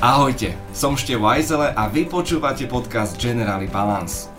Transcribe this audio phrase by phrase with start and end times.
[0.00, 4.32] Ahojte, som Števo Ajzele a vy počúvate podcast Generali Balance.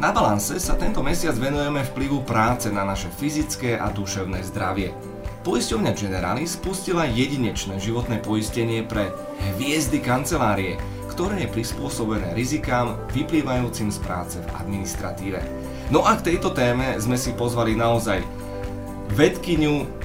[0.00, 4.96] Na Balance sa tento mesiac venujeme vplyvu práce na naše fyzické a duševné zdravie.
[5.44, 9.12] Poisťovňa Generali spustila jedinečné životné poistenie pre
[9.60, 10.80] hviezdy kancelárie,
[11.12, 15.44] ktoré je prispôsobené rizikám vyplývajúcim z práce v administratíve.
[15.92, 18.24] No a k tejto téme sme si pozvali naozaj
[19.12, 20.01] vedkyňu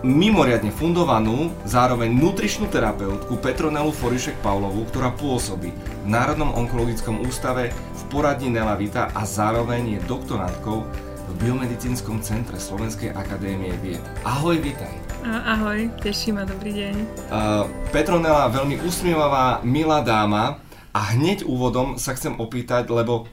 [0.00, 8.02] mimoriadne fundovanú, zároveň nutričnú terapeutku Petronelu Forišek Pavlovu, ktorá pôsobí v Národnom onkologickom ústave v
[8.08, 10.88] poradni Nela Vita a zároveň je doktorantkou
[11.30, 14.00] v Biomedicínskom centre Slovenskej akadémie vied.
[14.24, 14.90] Ahoj, vitaj.
[15.24, 16.94] Ahoj, teší ma, dobrý deň.
[17.28, 20.64] Uh, Petronela, veľmi usmievavá, milá dáma
[20.96, 23.28] a hneď úvodom sa chcem opýtať, lebo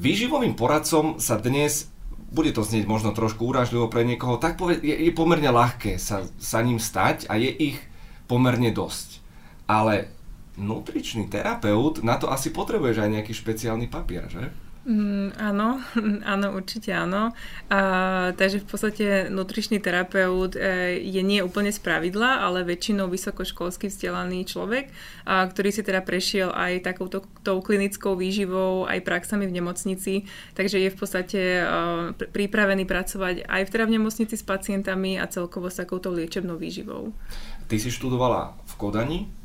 [0.00, 1.92] výživovým poradcom sa dnes
[2.34, 6.26] bude to znieť možno trošku úražlivo pre niekoho, tak poved, je, je pomerne ľahké sa,
[6.42, 7.78] sa ním stať a je ich
[8.26, 9.22] pomerne dosť.
[9.70, 10.10] Ale
[10.58, 14.50] nutričný terapeut, na to asi potrebuješ aj nejaký špeciálny papier, že?
[14.84, 15.80] Mm, áno,
[16.36, 17.32] áno, určite áno.
[17.72, 17.80] A,
[18.36, 24.44] takže v podstate nutričný terapeut e, je nie úplne z pravidla, ale väčšinou vysokoškolsky vzdelaný
[24.44, 24.92] človek,
[25.24, 30.76] a, ktorý si teda prešiel aj takouto tou klinickou výživou, aj praxami v nemocnici, takže
[30.76, 31.62] je v podstate e,
[32.28, 37.16] pripravený pracovať aj v, teda v nemocnici s pacientami a celkovo s takouto liečebnou výživou.
[37.72, 39.43] Ty si študovala v Kodani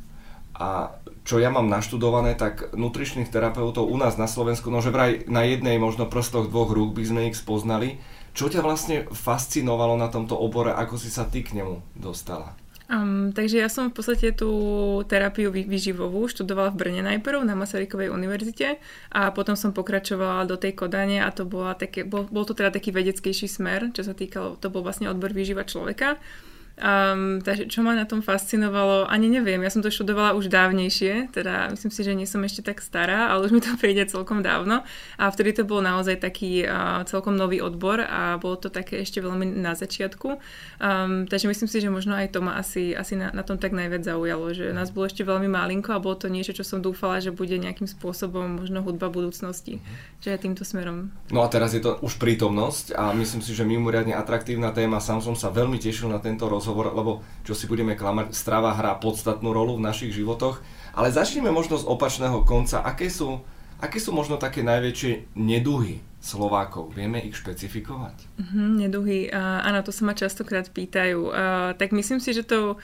[0.60, 0.92] a
[1.24, 5.48] čo ja mám naštudované, tak nutričných terapeutov u nás na Slovensku, no že vraj na
[5.48, 7.96] jednej možno prstoch dvoch rúk by sme ich spoznali.
[8.36, 12.54] Čo ťa vlastne fascinovalo na tomto obore, ako si sa ty k nemu dostala?
[12.90, 14.50] Um, takže ja som v podstate tú
[15.06, 18.82] terapiu výživovú študovala v Brne najprv na Masarykovej univerzite
[19.14, 22.74] a potom som pokračovala do tej Kodane a to bola také, bol, bol to teda
[22.74, 26.18] taký vedeckejší smer, čo sa týkalo, to bol vlastne odbor výživa človeka.
[26.80, 31.28] Um, takže čo ma na tom fascinovalo, ani neviem, ja som to študovala už dávnejšie,
[31.28, 34.40] teda myslím si, že nie som ešte tak stará, ale už mi to príde celkom
[34.40, 34.80] dávno.
[35.20, 39.20] A vtedy to bol naozaj taký uh, celkom nový odbor a bolo to také ešte
[39.20, 40.28] veľmi na začiatku,
[40.80, 43.76] um, takže myslím si, že možno aj to ma asi, asi na, na tom tak
[43.76, 47.20] najviac zaujalo, že nás bolo ešte veľmi malinko a bolo to niečo, čo som dúfala,
[47.20, 49.84] že bude nejakým spôsobom možno hudba budúcnosti,
[50.24, 51.12] že týmto smerom.
[51.28, 55.20] No a teraz je to už prítomnosť a myslím si, že mimoriadne atraktívna téma, sám
[55.20, 58.94] som sa veľmi tešil na tento rozhovor rozhovor, lebo čo si budeme klamať, strava hrá
[59.02, 60.62] podstatnú rolu v našich životoch.
[60.94, 62.86] Ale začneme možno z opačného konca.
[62.86, 63.42] Aké sú,
[63.82, 66.94] aké sú možno také najväčšie neduhy Slovákov?
[66.94, 68.16] Vieme ich špecifikovať?
[68.38, 71.20] Mm-hmm, neduhy, uh, áno, to sa ma častokrát pýtajú.
[71.26, 72.78] Uh, tak myslím si, že to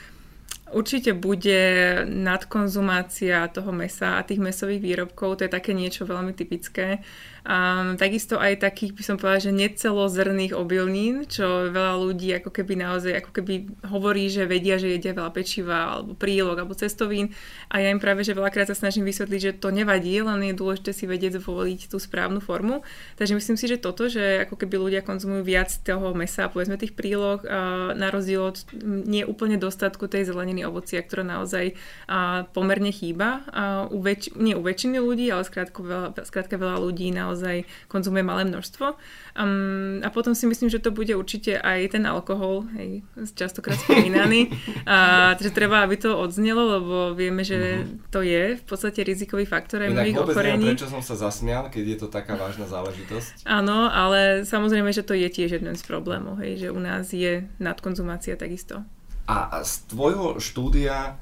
[0.67, 1.63] Určite bude
[2.11, 7.07] nadkonzumácia toho mesa a tých mesových výrobkov, to je také niečo veľmi typické.
[7.47, 12.75] Um, takisto aj takých, by som povedala, že necelozrných obilnín, čo veľa ľudí ako keby
[12.75, 17.31] naozaj ako keby hovorí, že vedia, že jedia veľa pečiva alebo prílog alebo cestovín
[17.71, 20.91] a ja im práve, že veľakrát sa snažím vysvetliť, že to nevadí, len je dôležité
[20.91, 22.83] si vedieť zvoliť tú správnu formu.
[23.15, 26.99] Takže myslím si, že toto, že ako keby ľudia konzumujú viac toho mesa, povedzme tých
[26.99, 28.59] prílog, uh, na rozdiel od
[29.06, 31.79] nie úplne dostatku tej zeleniny ovocia, ktorá naozaj
[32.11, 33.47] uh, pomerne chýba.
[33.55, 37.69] Uh, u väč- nie u väčšiny ľudí, ale skrátka veľa, skrátka veľa ľudí naozaj naozaj
[37.93, 38.97] konzumuje malé množstvo.
[39.37, 43.05] Um, a potom si myslím, že to bude určite aj ten alkohol, hej,
[43.37, 44.49] častokrát spomínaný.
[44.89, 48.09] a, takže treba, aby to odznelo, lebo vieme, že mm-hmm.
[48.09, 50.73] to je v podstate rizikový faktor aj mnohých ochorení.
[50.73, 53.45] prečo som sa zasmial, keď je to taká vážna záležitosť.
[53.45, 57.45] Áno, ale samozrejme, že to je tiež jeden z problémov, hej, že u nás je
[57.61, 58.81] nadkonzumácia takisto.
[59.27, 61.19] A z tvojho štúdia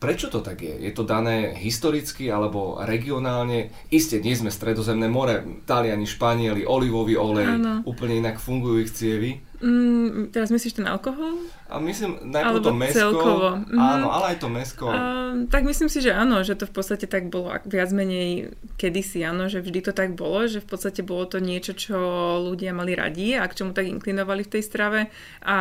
[0.00, 0.80] Prečo to tak je?
[0.80, 3.68] Je to dané historicky alebo regionálne?
[3.92, 7.84] Isté, nie sme stredozemné more, Taliani, Španieli, olivový olej, ano.
[7.84, 9.44] úplne inak fungujú ich cievy.
[9.60, 11.36] Mm, teraz myslíš ten alkohol?
[11.68, 12.96] A myslím najprv Alebo to mesko.
[12.96, 13.48] Celkovo.
[13.68, 13.76] Mm.
[13.76, 14.88] Áno, ale aj to mesko.
[14.88, 19.20] Uh, tak myslím si, že áno, že to v podstate tak bolo viac menej kedysi,
[19.20, 21.98] áno, že vždy to tak bolo, že v podstate bolo to niečo, čo
[22.40, 25.00] ľudia mali radi a k čomu tak inklinovali v tej strave.
[25.44, 25.56] A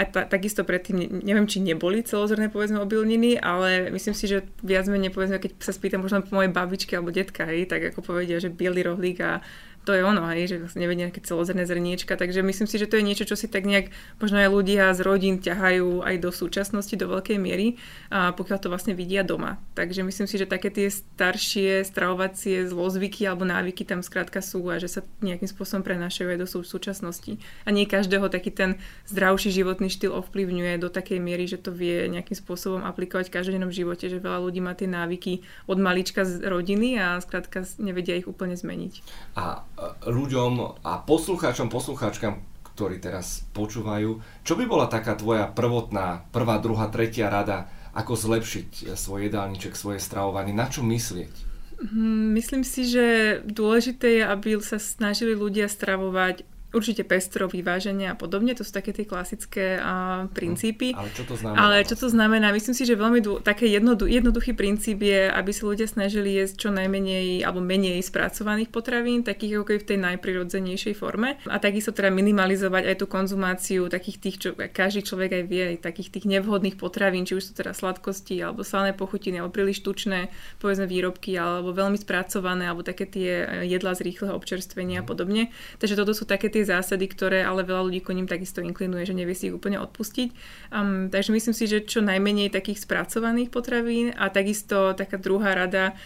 [0.00, 4.88] aj ta, takisto predtým, neviem, či neboli celozrné povedzme obilniny, ale myslím si, že viac
[4.88, 8.40] menej povedzme, keď sa spýtam možno po mojej babičke alebo detka, hej, tak ako povedia,
[8.40, 9.44] že biely rohlík a
[9.88, 13.00] to je ono, hej, že vlastne nevedia nejaké celozrné zrniečka, takže myslím si, že to
[13.00, 13.88] je niečo, čo si tak nejak
[14.20, 17.80] možno aj ľudia z rodín ťahajú aj do súčasnosti do veľkej miery,
[18.12, 19.56] a pokiaľ to vlastne vidia doma.
[19.72, 24.76] Takže myslím si, že také tie staršie stravovacie zlozvyky alebo návyky tam skrátka sú a
[24.76, 27.40] že sa nejakým spôsobom prenášajú aj do sú- súčasnosti.
[27.64, 28.76] A nie každého taký ten
[29.08, 33.72] zdravší životný štýl ovplyvňuje do takej miery, že to vie nejakým spôsobom aplikovať v každodennom
[33.72, 38.28] živote, že veľa ľudí má tie návyky od malička z rodiny a skrátka nevedia ich
[38.28, 38.94] úplne zmeniť.
[39.40, 39.64] A
[40.04, 42.40] ľuďom a poslucháčom, poslucháčkam,
[42.74, 48.94] ktorí teraz počúvajú, čo by bola taká tvoja prvotná, prvá, druhá, tretia rada, ako zlepšiť
[48.94, 51.50] svoj jedálniček, svoje stravovanie, na čo myslieť?
[51.80, 58.14] Hm, myslím si, že dôležité je, aby sa snažili ľudia stravovať Určite pestro, vyváženie a
[58.14, 60.94] podobne, to sú také tie klasické uh, princípy.
[60.94, 61.58] ale čo to znamená?
[61.58, 62.46] Ale čo to znamená?
[62.54, 66.66] Myslím si, že veľmi dô, také jednodu, jednoduchý princíp je, aby sa ľudia snažili jesť
[66.66, 71.42] čo najmenej alebo menej spracovaných potravín, takých ako v tej najprirodzenejšej forme.
[71.50, 76.14] A takisto teda minimalizovať aj tú konzumáciu takých tých, čo každý človek aj vie, takých
[76.14, 80.30] tých nevhodných potravín, či už sú teda sladkosti, alebo slané pochutiny, alebo príliš tučné,
[80.62, 83.30] povedzme výrobky, alebo veľmi spracované, alebo také tie
[83.66, 85.50] jedlá z rýchleho občerstvenia a podobne.
[85.82, 89.16] Takže toto sú také tie tie zásady, ktoré ale veľa ľudí ním takisto inklinuje, že
[89.16, 90.28] nevie si ich úplne odpustiť.
[90.68, 95.96] Um, takže myslím si, že čo najmenej takých spracovaných potravín a takisto taká druhá rada,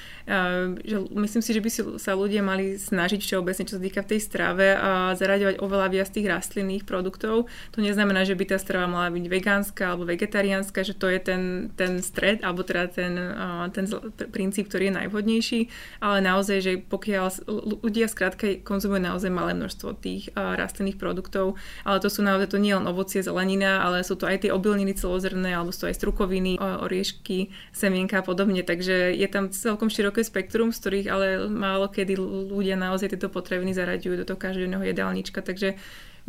[0.85, 4.11] že myslím si, že by si sa ľudia mali snažiť všeobecne, čo sa týka v
[4.17, 7.47] tej strave, a zaraďovať oveľa viac tých rastlinných produktov.
[7.73, 11.43] To neznamená, že by tá strava mala byť vegánska alebo vegetariánska, že to je ten,
[11.77, 13.85] ten stred, alebo teda ten, uh, ten
[14.33, 15.61] princíp, ktorý je najvhodnejší,
[16.01, 17.45] ale naozaj, že pokiaľ
[17.85, 22.59] ľudia skrátka konzumujú naozaj malé množstvo tých uh, rastlinných produktov, ale to sú naozaj to
[22.61, 26.57] nie len ovocie, zelenina, ale sú to aj tie obilniny celozrné, alebo sú aj strukoviny,
[26.61, 28.63] oriešky, semienka a podobne.
[28.63, 32.15] Takže je tam celkom široké spektrum, z ktorých ale málo kedy
[32.47, 35.43] ľudia naozaj tieto potraviny zaraďujú do toho každodenného jedálnička.
[35.43, 35.75] Takže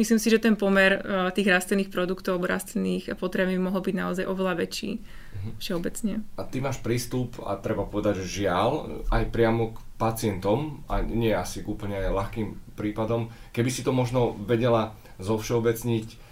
[0.02, 0.98] myslím si, že ten pomer
[1.38, 5.50] tých rastlinných produktov alebo rastlinných potravín mohol byť naozaj oveľa väčší mhm.
[5.62, 6.14] všeobecne.
[6.42, 11.30] A ty máš prístup, a treba povedať, že žiaľ, aj priamo k pacientom, a nie
[11.30, 13.30] asi k úplne aj ľahkým prípadom.
[13.54, 16.26] Keby si to možno vedela zovšeobecniť,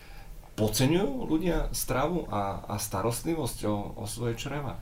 [0.54, 4.82] podceňujú ľudia stravu a, a starostlivosť o, o svoje čreva?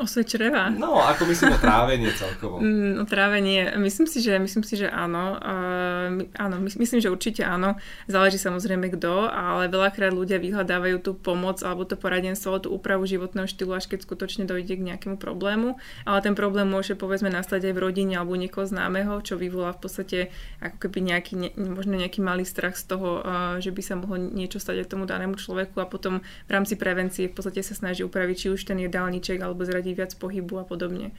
[0.00, 0.72] O svoje čreva?
[0.72, 2.64] No, ako myslím o trávenie celkovo.
[2.64, 5.36] Mm, o trávenie, myslím si, že, myslím si, že áno.
[5.36, 7.76] Uh, áno, myslím, že určite áno.
[8.08, 13.44] Záleží samozrejme kto, ale veľakrát ľudia vyhľadávajú tú pomoc alebo to poradenstvo, tú úpravu životného
[13.44, 15.76] štýlu, až keď skutočne dojde k nejakému problému.
[16.08, 19.80] Ale ten problém môže povedzme nastať aj v rodine alebo niekoho známeho, čo vyvolá v
[19.84, 20.18] podstate
[20.64, 24.16] ako keby nejaký, ne, možno nejaký malý strach z toho, uh, že by sa mohlo
[24.16, 28.00] niečo stať aj tomu danému človeku a potom v rámci prevencie v podstate sa snaží
[28.00, 31.12] upraviť či už ten jedálniček alebo zradiť viac pohybu a podobne.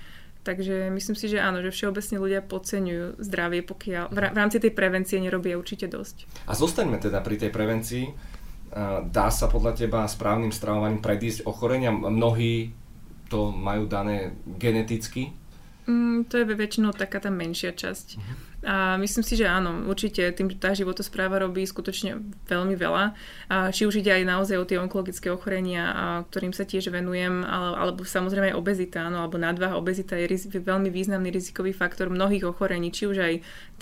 [0.43, 5.23] Takže myslím si, že áno, že všeobecne ľudia podceňujú zdravie, pokiaľ v rámci tej prevencie
[5.23, 6.27] nerobia určite dosť.
[6.47, 8.05] A zostaňme teda pri tej prevencii.
[9.07, 11.95] Dá sa podľa teba správnym stravovaním predísť ochorenia?
[11.95, 12.75] Mnohí
[13.31, 15.31] to majú dané geneticky?
[15.87, 18.07] Mm, to je väčšinou taká tá menšia časť.
[18.19, 18.52] Uh-huh.
[18.63, 23.11] A myslím si, že áno, určite tým tá životospráva robí skutočne veľmi veľa.
[23.51, 27.43] A či už ide aj naozaj o tie onkologické ochorenia, a ktorým sa tiež venujem,
[27.43, 32.07] ale, alebo samozrejme aj obezita, áno, alebo nadvaha, obezita je riz, veľmi významný rizikový faktor
[32.07, 33.33] mnohých ochorení, či už aj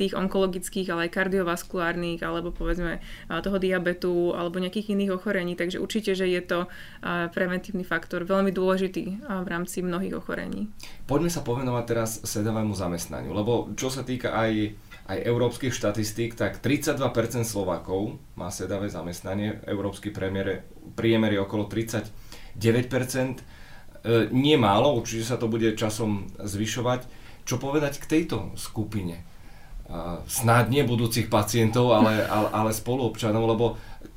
[0.01, 5.53] tých onkologických, ale aj kardiovaskulárnych, alebo povedzme toho diabetu, alebo nejakých iných ochorení.
[5.53, 6.65] Takže určite, že je to
[7.37, 10.73] preventívny faktor veľmi dôležitý v rámci mnohých ochorení.
[11.05, 14.70] Poďme sa povenovať teraz sedavému zamestnaniu, lebo čo sa týka aj
[15.09, 20.61] aj európskych štatistík, tak 32% Slovákov má sedavé zamestnanie, európsky priemer,
[21.33, 22.09] je okolo 39%.
[22.61, 27.05] E, nie málo, určite sa to bude časom zvyšovať.
[27.45, 29.21] Čo povedať k tejto skupine?
[29.21, 29.23] E,
[30.29, 33.65] snáď nie budúcich pacientov, ale, ale, ale spoluobčanov, lebo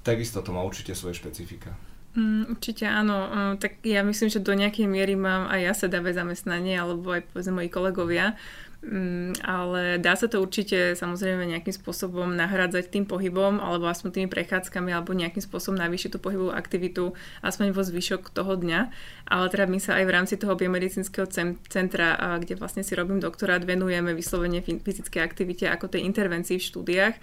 [0.04, 1.72] takisto to má určite svoje špecifika.
[2.14, 3.26] Mm, určite áno.
[3.26, 7.26] Mm, tak ja myslím, že do nejakej miery mám aj ja sedavé zamestnanie, alebo aj
[7.34, 8.38] povedzme moji kolegovia.
[8.84, 14.28] Mm, ale dá sa to určite samozrejme nejakým spôsobom nahradzať tým pohybom alebo aspoň tými
[14.28, 18.92] prechádzkami alebo nejakým spôsobom navýšiť tú pohybovú aktivitu aspoň vo zvyšok toho dňa.
[19.24, 21.24] Ale teda my sa aj v rámci toho biomedicínskeho
[21.72, 27.14] centra, kde vlastne si robím doktorát, venujeme vyslovene fyzickej aktivite ako tej intervencii v štúdiách.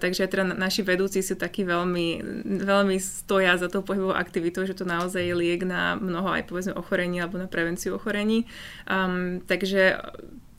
[0.00, 2.24] Takže teda naši vedúci sú takí veľmi,
[2.64, 6.72] veľmi stoja za tou pohybovou aktivitou, že to naozaj je liek na mnoho aj povedzme
[6.72, 8.48] ochorení alebo na prevenciu ochorení.
[8.88, 10.00] Um, takže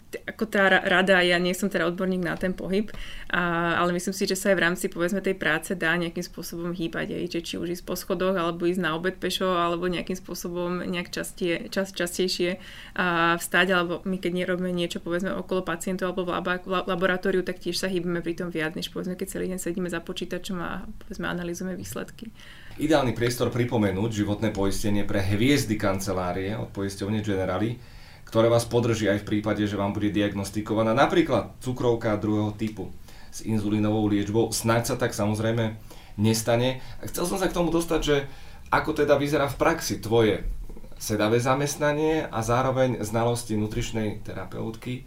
[0.08, 2.88] ako tá rada, ja nie som teda odborník na ten pohyb,
[3.28, 6.72] a, ale myslím si, že sa aj v rámci povedzme tej práce dá nejakým spôsobom
[6.72, 10.16] hýbať, aj, že či už ísť po schodoch, alebo ísť na obed pešo, alebo nejakým
[10.16, 12.56] spôsobom nejak častie, čas, častejšie
[12.96, 17.44] a, vstať, alebo my keď nerobíme niečo povedzme okolo pacientov alebo v, laba, v laboratóriu,
[17.44, 20.58] tak tiež sa hýbeme pri tom viac, než povedzme keď celý deň sedíme za počítačom
[20.64, 22.32] a povedzme analýzujeme výsledky.
[22.78, 27.97] Ideálny priestor pripomenúť životné poistenie pre hviezdy kancelárie od poisťovne Generali
[28.28, 32.92] ktoré vás podrží aj v prípade, že vám bude diagnostikovaná napríklad cukrovka druhého typu
[33.32, 34.52] s inzulínovou liečbou.
[34.52, 35.80] Snaď sa tak samozrejme
[36.20, 36.84] nestane.
[37.08, 38.28] Chcel som sa k tomu dostať, že
[38.68, 40.44] ako teda vyzerá v praxi tvoje
[41.00, 44.94] sedavé zamestnanie a zároveň znalosti nutričnej terapeutky.
[45.00, 45.04] E,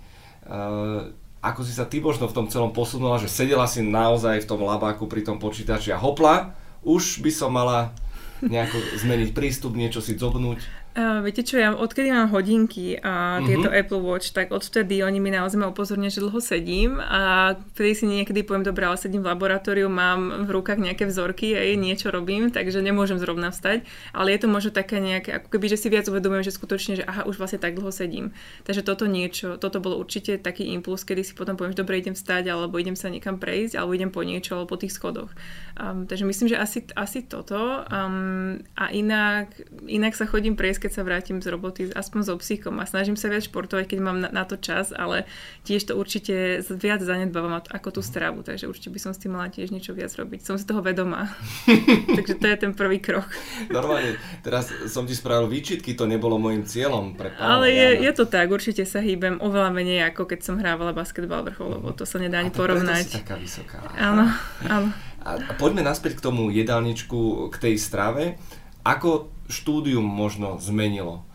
[1.43, 4.65] ako si sa ty možno v tom celom posunula, že sedela si naozaj v tom
[4.65, 7.93] labáku pri tom počítači a hopla, už by som mala
[8.41, 10.65] nejako zmeniť prístup, niečo si zobnúť?
[10.91, 13.79] Uh, viete čo, ja odkedy mám hodinky a tieto uh-huh.
[13.79, 18.11] Apple Watch, tak odvtedy oni mi naozaj ma upozornia, že dlho sedím a vtedy si
[18.11, 22.51] niekedy poviem, dobré, ale sedím v laboratóriu, mám v rukách nejaké vzorky a niečo robím,
[22.51, 26.11] takže nemôžem zrovna vstať, ale je to možno také nejaké, ako keby, že si viac
[26.11, 28.35] uvedomujem, že skutočne, že aha, už vlastne tak dlho sedím.
[28.67, 32.19] Takže toto niečo, toto bolo určite taký impuls, kedy si potom poviem, že dobre, idem
[32.19, 35.31] vstať, alebo idem sa niekam prejsť, alebo idem po niečo, alebo po tých schodoch.
[35.79, 37.87] Um, takže myslím, že asi, asi toto.
[37.87, 39.55] Um, a inak,
[39.87, 43.29] inak sa chodím prejsť keď sa vrátim z roboty, aspoň so psychom a snažím sa
[43.29, 45.29] viac športovať, keď mám na, na to čas, ale
[45.69, 49.53] tiež to určite viac zanedbávam ako tú stravu, takže určite by som s tým mala
[49.53, 50.41] tiež niečo viac robiť.
[50.41, 51.29] Som si toho vedomá.
[52.17, 53.29] takže to je ten prvý krok.
[53.69, 58.13] Normálne, teraz som ti spravil výčitky, to nebolo môjim cieľom pre pána Ale je, je
[58.17, 62.09] to tak, určite sa hýbem oveľa menej ako keď som hrávala basketbal vrchol, lebo to
[62.09, 63.05] sa nedá ani porovnať.
[63.05, 63.85] Si taká vysoká.
[64.01, 64.33] Áno,
[64.65, 64.89] áno.
[65.21, 68.41] A poďme naspäť k tomu jedálničku, k tej strave.
[68.81, 71.27] Ako štúdium možno zmenilo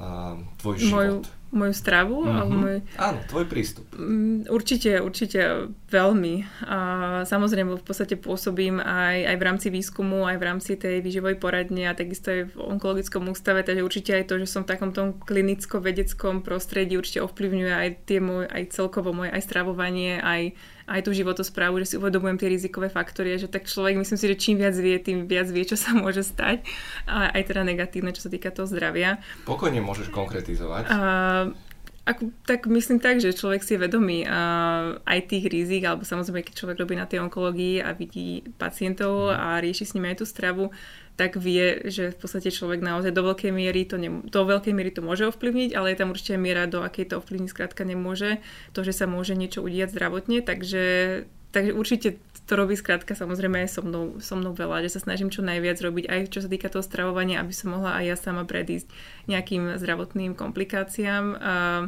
[0.00, 0.92] uh, tvoj život?
[0.92, 1.14] Moju,
[1.54, 2.26] moju stravu?
[2.26, 2.34] Uh-huh.
[2.34, 2.76] Alebo môj...
[2.98, 3.86] Áno, tvoj prístup.
[3.94, 6.42] Mm, určite, určite veľmi.
[6.66, 6.78] A
[7.22, 11.86] samozrejme v podstate pôsobím aj, aj v rámci výskumu, aj v rámci tej výživovej poradne
[11.86, 15.14] a takisto aj v onkologickom ústave, takže určite aj to, že som v takom tom
[15.22, 21.10] klinicko-vedeckom prostredí určite ovplyvňuje aj tie môj, aj celkovo moje aj stravovanie, aj aj tú
[21.16, 24.76] životosprávu, že si uvedomujem tie rizikové faktory, že tak človek, myslím si, že čím viac
[24.76, 26.60] vie, tým viac vie, čo sa môže stať.
[27.08, 29.16] A aj teda negatívne, čo sa týka toho zdravia.
[29.48, 30.92] Pokojne môžeš konkretizovať.
[30.92, 30.98] A,
[32.04, 36.44] ako, tak myslím tak, že človek si je vedomý uh, aj tých rizik, alebo samozrejme,
[36.44, 39.40] keď človek robí na tej onkológii a vidí pacientov mhm.
[39.40, 40.68] a rieši s nimi aj tú stravu,
[41.14, 44.90] tak vie, že v podstate človek naozaj do veľkej miery to, ne, do veľkej miery
[44.90, 48.42] to môže ovplyvniť, ale je tam určite miera, do akej to ovplyvniť skrátka nemôže.
[48.74, 50.84] To, že sa môže niečo udiať zdravotne, takže,
[51.54, 52.08] takže určite
[52.44, 55.80] to robí skrátka samozrejme aj so mnou, so mnou veľa, že sa snažím čo najviac
[55.80, 58.92] robiť aj čo sa týka toho stravovania, aby som mohla aj ja sama predísť
[59.32, 61.24] nejakým zdravotným komplikáciám.
[61.24, 61.84] Um,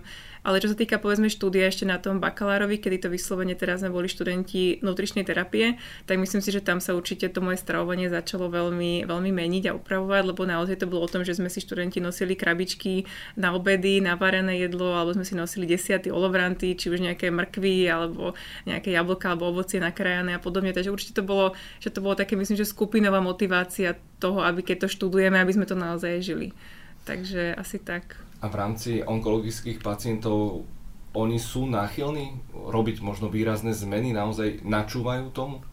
[0.47, 3.91] ale čo sa týka povedzme štúdia ešte na tom bakalárovi, kedy to vyslovene teraz sme
[3.91, 5.75] boli študenti nutričnej terapie,
[6.07, 9.75] tak myslím si, že tam sa určite to moje stravovanie začalo veľmi, veľmi meniť a
[9.75, 13.03] upravovať, lebo naozaj to bolo o tom, že sme si študenti nosili krabičky
[13.35, 17.91] na obedy, na varené jedlo, alebo sme si nosili desiaty olovranty, či už nejaké mrkvy,
[17.91, 18.39] alebo
[18.71, 20.71] nejaké jablka, alebo ovocie nakrájané a podobne.
[20.71, 24.87] Takže určite to bolo, že to bolo také, myslím, že skupinová motivácia toho, aby keď
[24.87, 26.55] to študujeme, aby sme to naozaj žili.
[27.03, 28.26] Takže asi tak.
[28.41, 30.69] A v rámci onkologických pacientov
[31.17, 35.65] oni sú náchylní robiť možno výrazné zmeny, naozaj načúvajú tomu?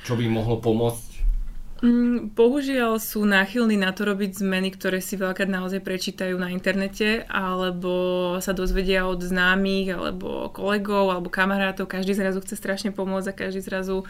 [0.00, 1.10] Čo by mohlo pomôcť
[1.80, 7.24] Mm, bohužiaľ sú náchylní na to robiť zmeny, ktoré si veľakrát naozaj prečítajú na internete,
[7.24, 11.88] alebo sa dozvedia od známych, alebo kolegov, alebo kamarátov.
[11.88, 14.04] Každý zrazu chce strašne pomôcť a každý zrazu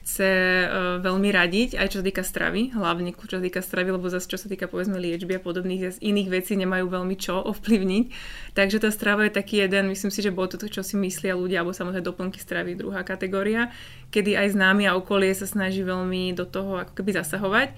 [0.00, 0.30] chce
[0.66, 4.26] uh, veľmi radiť, aj čo sa týka stravy, hlavne čo sa týka stravy, lebo zase
[4.26, 8.04] čo sa týka povedzme liečby a podobných iných vecí nemajú veľmi čo ovplyvniť.
[8.58, 11.62] Takže tá strava je taký jeden, myslím si, že bolo to, čo si myslia ľudia,
[11.62, 13.70] alebo samozrejme doplnky stravy, druhá kategória,
[14.10, 17.74] kedy aj známy a okolie sa snaží veľmi do toho ako keby zasahovať,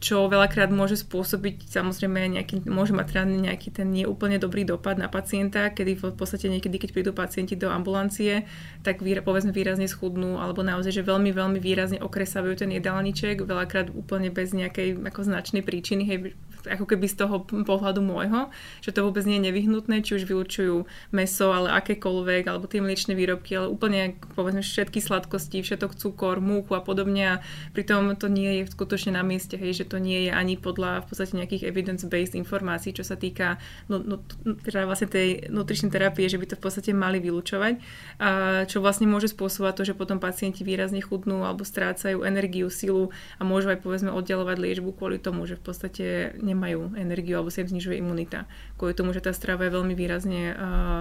[0.00, 5.12] čo veľakrát môže spôsobiť samozrejme nejaký, môže mať reálne nejaký ten neúplne dobrý dopad na
[5.12, 8.48] pacienta, kedy v podstate niekedy, keď prídu pacienti do ambulancie,
[8.80, 13.92] tak výra, povedzme výrazne schudnú, alebo naozaj, že veľmi, veľmi výrazne okresavujú ten jedálniček, veľakrát
[13.92, 16.32] úplne bez nejakej ako značnej príčiny, hej,
[16.68, 18.52] ako keby z toho pohľadu môjho,
[18.84, 23.16] že to vôbec nie je nevyhnutné, či už vylučujú meso, ale akékoľvek, alebo tie mliečne
[23.16, 27.40] výrobky, ale úplne povedzme všetky sladkosti, všetok cukor, múku a podobne a
[27.72, 31.06] pritom to nie je skutočne na mieste, hej, že to nie je ani podľa v
[31.10, 33.58] podstate nejakých evidence-based informácií, čo sa týka
[33.90, 34.22] no, no,
[34.62, 37.82] teda vlastne tej nutričnej terapie, že by to v podstate mali vylúčovať,
[38.22, 38.28] a
[38.70, 43.42] čo vlastne môže spôsobovať to, že potom pacienti výrazne chudnú alebo strácajú energiu, silu a
[43.42, 46.04] môžu aj povedzme oddelovať liečbu kvôli tomu, že v podstate
[46.38, 48.46] nemajú energiu alebo sa im znižuje imunita.
[48.78, 50.56] Kvôli tomu, že tá strava je veľmi výrazne uh,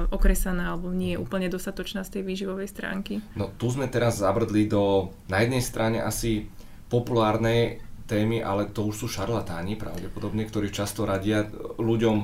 [0.09, 3.21] okresaná alebo nie je úplne dostatočná z tej výživovej stránky.
[3.37, 6.49] No tu sme teraz zabrdli do na jednej strane asi
[6.89, 11.45] populárnej témy, ale to už sú šarlatáni pravdepodobne, ktorí často radia
[11.77, 12.17] ľuďom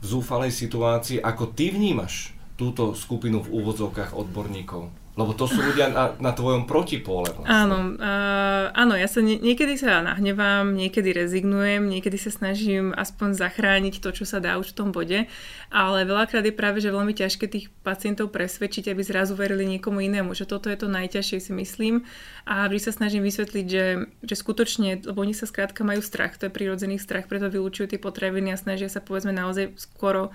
[0.00, 1.22] v zúfalej situácii.
[1.22, 4.99] Ako ty vnímaš túto skupinu v úvodzovkách odborníkov?
[5.18, 7.34] Lebo to sú ľudia na, na tvojom protipóle.
[7.34, 7.50] Vlastne.
[7.50, 13.34] Áno, uh, áno, ja sa nie, niekedy sa nahnevám, niekedy rezignujem, niekedy sa snažím aspoň
[13.34, 15.26] zachrániť to, čo sa dá už v tom bode,
[15.74, 20.30] ale veľakrát je práve, že veľmi ťažké tých pacientov presvedčiť, aby zrazu verili niekomu inému,
[20.38, 22.06] že toto je to najťažšie si myslím
[22.46, 23.86] a vždy sa snažím vysvetliť, že,
[24.22, 28.00] že skutočne, lebo oni sa skrátka majú strach, to je prirodzený strach, preto vylúčujú tie
[28.00, 30.30] potraviny a snažia sa povedzme naozaj skoro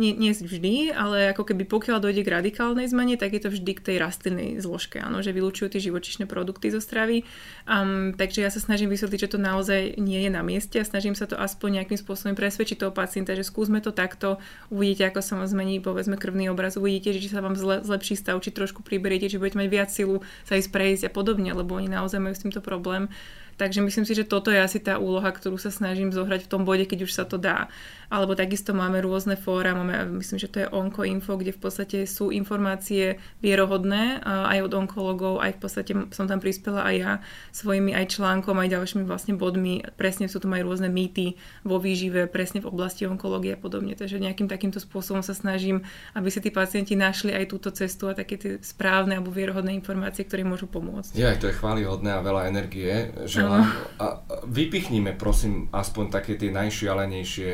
[0.00, 3.76] nie, nie vždy, ale ako keby pokiaľ dojde k radikálnej zmene, tak je to vždy
[3.76, 7.28] k tej rastlinnej zložke, áno, že vylúčujú tie živočišné produkty zo stravy.
[7.68, 11.12] Um, takže ja sa snažím vysvetliť, že to naozaj nie je na mieste a snažím
[11.12, 14.40] sa to aspoň nejakým spôsobom presvedčiť toho pacienta, že skúsme to takto,
[14.72, 18.16] uvidíte, ako sa vám zmení, povedzme, krvný obraz, uvidíte, že či sa vám zle, zlepší
[18.16, 21.76] stav, či trošku priberiete, či budete mať viac silu sa ísť prejsť a podobne, lebo
[21.76, 23.12] oni naozaj majú s týmto problém.
[23.60, 26.64] Takže myslím si, že toto je asi tá úloha, ktorú sa snažím zohrať v tom
[26.64, 27.68] bode, keď už sa to dá.
[28.08, 32.32] Alebo takisto máme rôzne fóra, máme, myslím, že to je Onkoinfo, kde v podstate sú
[32.32, 37.12] informácie vierohodné aj od onkologov, aj v podstate som tam prispela aj ja
[37.54, 39.84] svojimi aj článkom, aj ďalšími vlastne bodmi.
[39.94, 43.92] Presne sú tam aj rôzne mýty vo výžive, presne v oblasti onkológie a podobne.
[43.92, 45.84] Takže nejakým takýmto spôsobom sa snažím,
[46.16, 50.24] aby si tí pacienti našli aj túto cestu a také tie správne alebo vierohodné informácie,
[50.26, 51.14] ktoré môžu pomôcť.
[51.14, 53.14] Ja, to je chválihodné a veľa energie.
[53.28, 53.58] Že a,
[53.98, 54.06] a
[54.46, 57.50] vypichnime prosím aspoň také tie najšialenejšie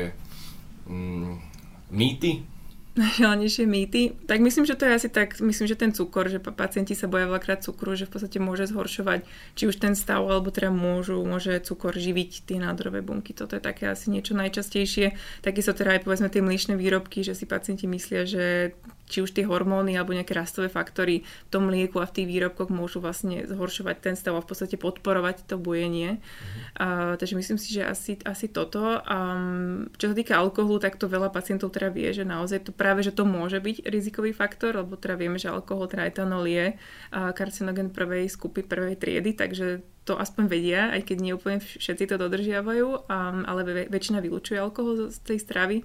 [0.85, 1.33] mm,
[1.91, 2.31] mýty,
[2.97, 4.01] najšialenejšie mýty.
[4.25, 7.29] Tak myslím, že to je asi tak, myslím, že ten cukor, že pacienti sa boja
[7.29, 9.23] veľakrát cukru, že v podstate môže zhoršovať
[9.53, 13.37] či už ten stav, alebo teda môžu, môže cukor živiť tie nádorové bunky.
[13.37, 15.13] Toto je také asi niečo najčastejšie.
[15.45, 18.73] Takisto teda aj povedzme tie mliečne výrobky, že si pacienti myslia, že
[19.07, 22.67] či už tie hormóny alebo nejaké rastové faktory v tom mlieku a v tých výrobkoch
[22.67, 26.19] môžu vlastne zhoršovať ten stav a v podstate podporovať to bujenie.
[26.19, 26.61] Mm-hmm.
[26.77, 28.99] Uh, takže myslím si, že asi, asi toto.
[29.07, 33.01] Um, čo sa týka alkoholu, tak to veľa pacientov teda vie, že naozaj to práve,
[33.01, 37.31] že to môže byť rizikový faktor, lebo teda vieme, že alkohol, teda etanol je uh,
[37.31, 42.15] karcinogen prvej skupy, prvej triedy, takže to aspoň vedia, aj keď nie úplne všetci to
[42.15, 45.83] dodržiavajú, um, ale väčšina vylúčuje alkohol z tej stravy.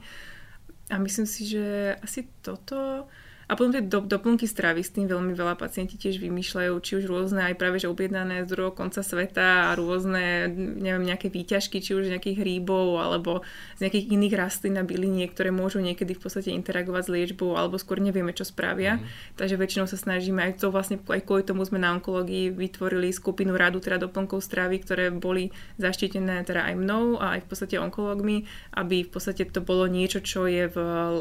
[0.93, 3.09] A myslím si, že asi toto
[3.53, 7.05] a potom tie do, doplnky stravy, s tým veľmi veľa pacienti tiež vymýšľajú, či už
[7.05, 10.49] rôzne aj práve že objednané z druhého konca sveta a rôzne,
[10.81, 13.45] neviem, nejaké výťažky, či už nejakých hríbov alebo
[13.77, 17.77] z nejakých iných rastlín a byliniek, ktoré môžu niekedy v podstate interagovať s liečbou alebo
[17.77, 18.97] skôr nevieme, čo spravia.
[18.97, 19.37] Mm.
[19.37, 23.53] Takže väčšinou sa snažíme aj to vlastne, aj kvôli tomu sme na onkológii vytvorili skupinu
[23.53, 28.49] radu teda doplnkov stravy, ktoré boli zaštitené teda aj mnou a aj v podstate onkológmi,
[28.81, 30.77] aby v podstate to bolo niečo, čo je v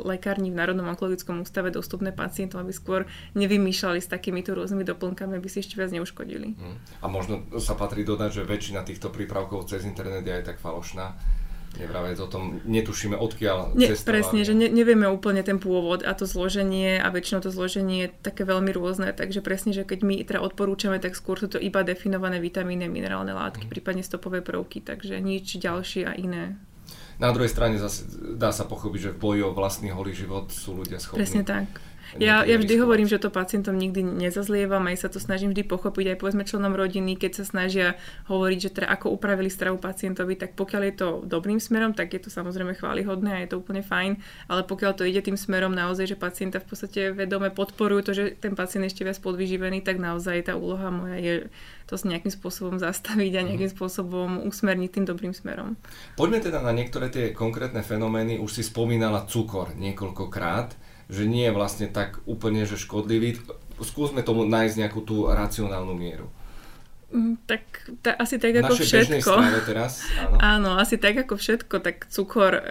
[0.08, 5.49] lekárni v Národnom onkologickom ústave dostupné pacientom, aby skôr nevymýšľali s takýmito rôznymi doplnkami, aby
[5.49, 6.53] si ešte viac neuškodili.
[6.53, 6.77] Mm.
[7.01, 11.17] A možno sa patrí dodať, že väčšina týchto prípravkov cez internet je aj tak falošná.
[11.71, 16.27] Nevravec o tom, netušíme odkiaľ Nie, Presne, že ne, nevieme úplne ten pôvod a to
[16.27, 20.43] zloženie a väčšinou to zloženie je také veľmi rôzne, takže presne, že keď my teda
[20.43, 23.71] odporúčame, tak skôr sú to iba definované vitamíny, minerálne látky, mm.
[23.71, 26.60] prípadne stopové prvky, takže nič ďalšie a iné.
[27.23, 28.03] Na druhej strane zase
[28.36, 31.90] dá sa pochopiť, že v boji o vlastný holý život sú ľudia schopní Presne tak
[32.17, 36.15] ja, ja vždy hovorím, že to pacientom nikdy nezazlievam, aj sa to snažím vždy pochopiť,
[36.15, 37.88] aj povedzme členom rodiny, keď sa snažia
[38.28, 42.21] hovoriť, že teda ako upravili stravu pacientovi, tak pokiaľ je to dobrým smerom, tak je
[42.24, 44.19] to samozrejme chválihodné a je to úplne fajn,
[44.52, 48.24] ale pokiaľ to ide tým smerom naozaj, že pacienta v podstate vedome podporujú to, že
[48.41, 51.34] ten pacient ešte viac podvyživený, tak naozaj tá úloha moja je
[51.91, 53.76] to nejakým spôsobom zastaviť a nejakým mhm.
[53.76, 55.76] spôsobom usmerniť tým dobrým smerom.
[56.15, 58.39] Poďme teda na niektoré tie konkrétne fenomény.
[58.39, 63.38] Už si spomínala cukor niekoľkokrát že nie je vlastne tak úplne že škodlivý.
[63.84, 66.32] Skúsme tomu nájsť nejakú tú racionálnu mieru.
[67.12, 69.32] Mm, tak ta, asi tak ako všetko.
[69.67, 70.36] teraz, áno.
[70.56, 72.63] áno, asi tak ako všetko, tak cukor e,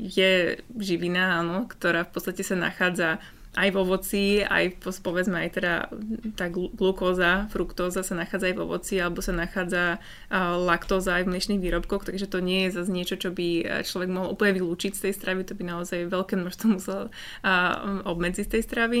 [0.00, 3.20] je živina, áno, ktorá v podstate sa nachádza
[3.52, 5.74] aj v ovoci, aj povedzme aj teda
[6.40, 10.00] tá glukóza, fruktóza sa nachádza aj v ovoci alebo sa nachádza
[10.64, 14.08] laktóza aj v mliečných výrobkoch, takže to nie je zase niečo, čo by e, človek
[14.08, 17.12] mohol úplne vylúčiť z tej stravy, to by naozaj veľké množstvo musel
[18.08, 19.00] obmedziť z tej stravy.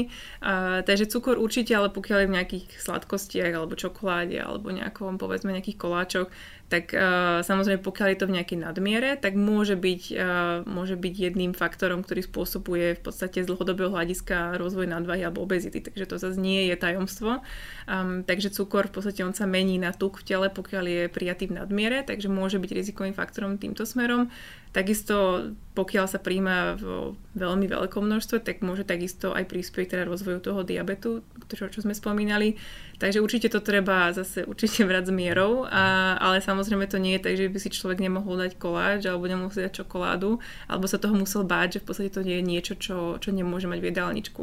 [0.84, 5.80] Takže cukor určite, ale pokiaľ je v nejakých sladkostiach alebo čokoláde alebo nejakom povedzme nejakých
[5.80, 6.28] koláčoch,
[6.72, 11.14] tak uh, samozrejme pokiaľ je to v nejakej nadmiere, tak môže byť, uh, môže byť
[11.28, 16.16] jedným faktorom, ktorý spôsobuje v podstate z dlhodobého hľadiska rozvoj nadvahy alebo obezity, takže to
[16.16, 17.44] zase nie je tajomstvo.
[17.84, 21.52] Um, takže cukor v podstate on sa mení na tuk v tele, pokiaľ je prijatý
[21.52, 24.32] v nadmiere, takže môže byť rizikovým faktorom týmto smerom.
[24.72, 30.44] Takisto pokiaľ sa príjma v veľmi veľkom množstve, tak môže takisto aj prispieť teda rozvoju
[30.44, 32.60] toho diabetu, čo, čo sme spomínali.
[33.00, 37.24] Takže určite to treba zase určite brať s mierou, a, ale samozrejme to nie je
[37.24, 40.36] tak, že by si človek nemohol dať koláč alebo si dať čokoládu,
[40.68, 43.72] alebo sa toho musel báť, že v podstate to nie je niečo, čo, čo nemôže
[43.72, 44.42] mať v jedálničku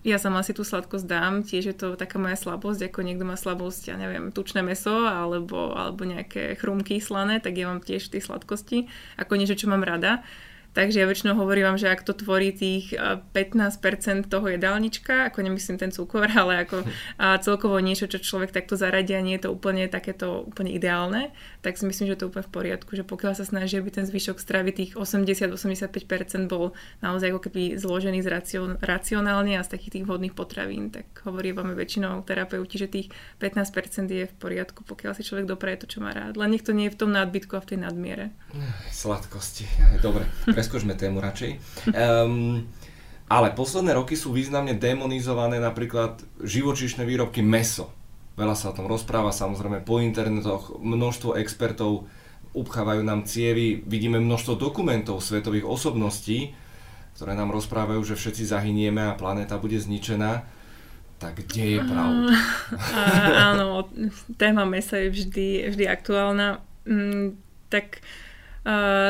[0.00, 3.36] ja sama si tú sladkosť dám, tiež je to taká moja slabosť, ako niekto má
[3.36, 8.24] slabosť, ja neviem, tučné meso alebo, alebo nejaké chrumky slané, tak ja mám tiež tie
[8.24, 8.88] sladkosti
[9.20, 10.24] ako niečo, čo mám rada.
[10.70, 15.82] Takže ja väčšinou hovorím vám, že ak to tvorí tých 15% toho jedálnička, ako nemyslím
[15.82, 16.86] ten cukor, ale ako
[17.42, 21.76] celkovo niečo, čo človek takto zaradí a nie je to úplne takéto úplne ideálne, tak
[21.76, 24.38] si myslím, že to je úplne v poriadku, že pokiaľ sa snaží, aby ten zvyšok
[24.38, 30.04] stravy tých 80-85% bol naozaj ako keby zložený z racion, racionálne a z takých tých
[30.06, 33.08] vhodných potravín, tak hovoríme väčšinou terapeuti, že tých
[33.42, 36.38] 15% je v poriadku, pokiaľ si človek dopraje to, čo má rád.
[36.38, 38.24] Len niekto nie je v tom nadbytku a v tej nadmiere.
[38.88, 39.66] Sladkosti.
[40.00, 40.24] Dobre,
[40.60, 41.56] preskočme tému radšej.
[41.88, 42.68] Um,
[43.32, 47.88] ale posledné roky sú významne demonizované napríklad živočíšne výrobky meso.
[48.36, 52.04] Veľa sa o tom rozpráva, samozrejme po internetoch, množstvo expertov
[52.52, 56.52] upchávajú nám cievy, vidíme množstvo dokumentov svetových osobností,
[57.16, 60.44] ktoré nám rozprávajú, že všetci zahynieme a planéta bude zničená.
[61.20, 62.32] Tak kde je pravda?
[63.52, 63.88] Áno,
[64.40, 66.64] téma mesa je vždy, vždy aktuálna.
[66.88, 67.36] Mm,
[67.68, 68.00] tak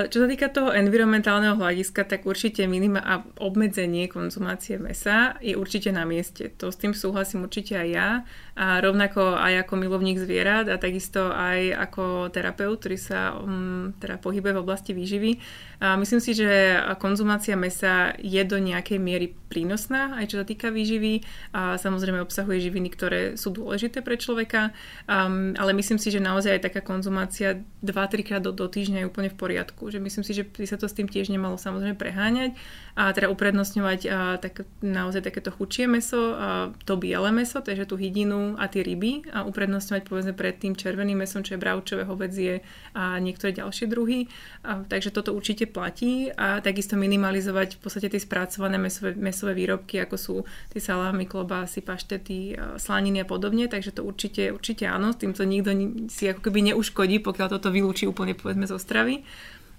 [0.06, 5.90] čo sa týka toho environmentálneho hľadiska, tak určite minima a obmedzenie konzumácie mesa je určite
[5.90, 6.54] na mieste.
[6.62, 8.08] To s tým súhlasím určite aj ja.
[8.54, 14.22] A rovnako aj ako milovník zvierat a takisto aj ako terapeut, ktorý sa um, teda
[14.22, 15.42] pohybuje v oblasti výživy.
[15.80, 20.68] A myslím si, že konzumácia mesa je do nejakej miery prínosná, aj čo sa týka
[20.70, 21.24] výživy.
[21.56, 24.76] A samozrejme obsahuje živiny, ktoré sú dôležité pre človeka.
[25.10, 29.10] Um, ale myslím si, že naozaj aj taká konzumácia 2-3 krát do, do týždňa je
[29.10, 29.88] úplne v poriadku.
[29.88, 32.52] Že myslím si, že by sa to s tým tiež nemalo samozrejme preháňať
[33.00, 37.96] a teda uprednostňovať a, tak, naozaj takéto chudšie meso, a to biele meso, takže tú
[37.96, 42.60] hydinu a tie ryby a uprednostňovať povedzme pred tým červeným mesom, čo je bravčové, hovedzie
[42.92, 44.28] a niektoré ďalšie druhy.
[44.68, 50.04] A, takže toto určite platí a takisto minimalizovať v podstate tie spracované mesové, mesové výrobky,
[50.04, 50.36] ako sú
[50.68, 55.70] tie salámy, klobásy, paštety, slaniny a podobne, takže to určite, určite áno, s týmto nikto
[56.10, 59.22] si ako keby neuškodí, pokiaľ toto vylúči úplne povedzme zo stravy.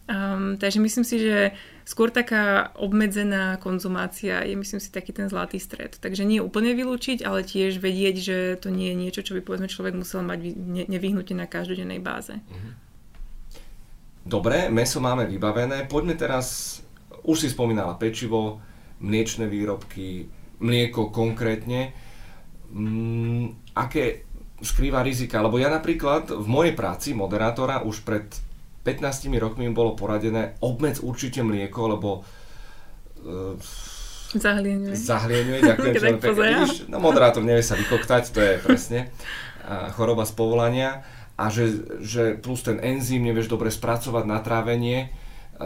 [0.10, 1.54] Um, takže myslím si, že
[1.86, 5.96] skôr taká obmedzená konzumácia je myslím si taký ten zlatý stred.
[6.02, 9.72] Takže nie úplne vylúčiť, ale tiež vedieť, že to nie je niečo, čo by povedzme
[9.72, 10.58] človek musel mať
[10.90, 12.34] nevyhnutne na každodennej báze.
[12.34, 12.92] Mhm.
[14.22, 15.90] Dobre, meso máme vybavené.
[15.90, 16.78] Poďme teraz,
[17.26, 18.62] už si spomínala pečivo,
[19.02, 20.30] mliečne výrobky,
[20.62, 21.90] mlieko konkrétne.
[22.70, 24.30] Mm, aké
[24.62, 25.42] skrýva rizika?
[25.42, 28.30] Lebo ja napríklad v mojej práci moderátora už pred
[28.82, 32.10] 15 rokmi mi bolo poradené obmedz určite mlieko, lebo
[33.26, 33.56] uh,
[34.32, 34.96] Zahlieňuje.
[34.96, 35.94] Zahlieňuje, ďakujem.
[36.24, 39.00] čo Vidíš, no moderátor nevie sa vykoktať, to je presne
[39.68, 41.04] uh, choroba z povolania.
[41.36, 45.10] A že, že plus ten enzym nevieš dobre spracovať na trávenie.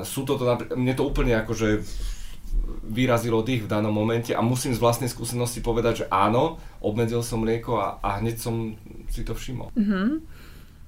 [0.08, 0.39] Sú to,
[0.71, 1.84] mne to úplne akože
[2.86, 7.43] vyrazilo dých v danom momente a musím z vlastnej skúsenosti povedať, že áno, obmedzil som
[7.43, 8.78] mlieko a, a hneď som
[9.10, 9.73] si to všimol.
[9.75, 10.10] Mm-hmm.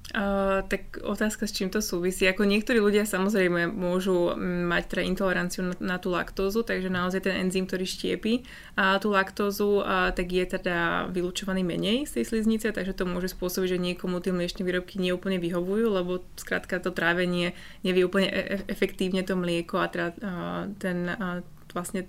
[0.08, 2.24] Tak otázka, s čím to súvisí.
[2.24, 7.36] Ako niektorí ľudia samozrejme môžu mať teda intoleranciu na, na tú laktózu, takže naozaj ten
[7.36, 8.40] enzym, ktorý štiepi
[8.80, 13.36] a tú laktózu, uh, tak je teda vylúčovaný menej z tej sliznice, takže to môže
[13.36, 17.52] spôsobiť, že niekomu tie mliečne výrobky neúplne vyhovujú, lebo skrátka to trávenie
[17.84, 21.44] nevie úplne e- efektívne to mlieko a teda uh, ten uh,
[21.76, 22.08] vlastne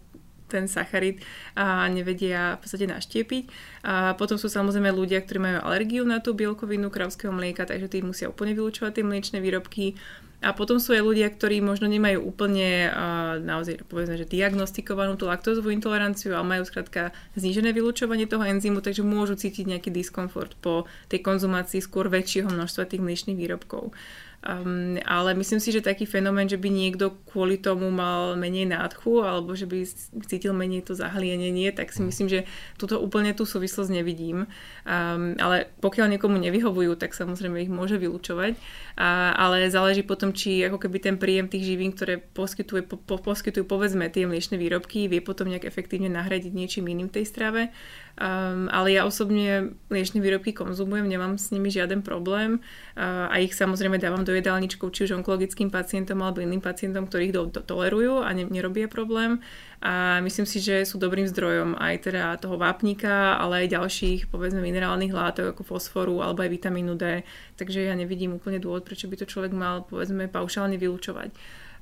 [0.50, 1.22] ten sacharid
[1.54, 3.44] a nevedia v podstate naštiepiť.
[3.86, 8.02] A potom sú samozrejme ľudia, ktorí majú alergiu na tú bielkovinu kravského mlieka, takže tí
[8.02, 9.94] musia úplne vylúčovať tie mliečne výrobky.
[10.40, 15.28] A potom sú aj ľudia, ktorí možno nemajú úplne uh, naozaj povedzme, že diagnostikovanú tú
[15.28, 20.88] laktózovú intoleranciu, ale majú skrátka znížené vylúčovanie toho enzymu, takže môžu cítiť nejaký diskomfort po
[21.12, 23.92] tej konzumácii skôr väčšieho množstva tých mliečných výrobkov.
[24.40, 29.20] Um, ale myslím si, že taký fenomén, že by niekto kvôli tomu mal menej nádchu
[29.20, 29.84] alebo že by
[30.32, 32.40] cítil menej to zahlienenie, tak si myslím, že
[32.80, 34.48] túto úplne tú súvislosť nevidím.
[34.88, 38.56] Um, ale pokiaľ niekomu nevyhovujú, tak samozrejme ich môže vylúčovať.
[38.96, 43.20] A, ale záleží potom, či ako keby ten príjem tých živín, ktoré poskytuje, po, po,
[43.20, 47.76] poskytujú povedzme tie mliečne výrobky, vie potom nejak efektívne nahradiť niečím iným tej strave.
[48.20, 52.60] Um, ale ja osobne mliečne výrobky konzumujem, nemám s nimi žiaden problém
[53.00, 57.32] uh, a ich samozrejme dávam do jedálničkov, či už onkologickým pacientom alebo iným pacientom, ktorí
[57.32, 59.40] ich do, do, tolerujú a ne, nerobia problém.
[59.80, 64.60] A myslím si, že sú dobrým zdrojom aj teda toho vápnika, ale aj ďalších povedzme
[64.60, 67.24] minerálnych látok ako fosforu alebo aj vitamínu D.
[67.56, 71.32] Takže ja nevidím úplne dôvod, prečo by to človek mal povedzme paušálne vylúčovať.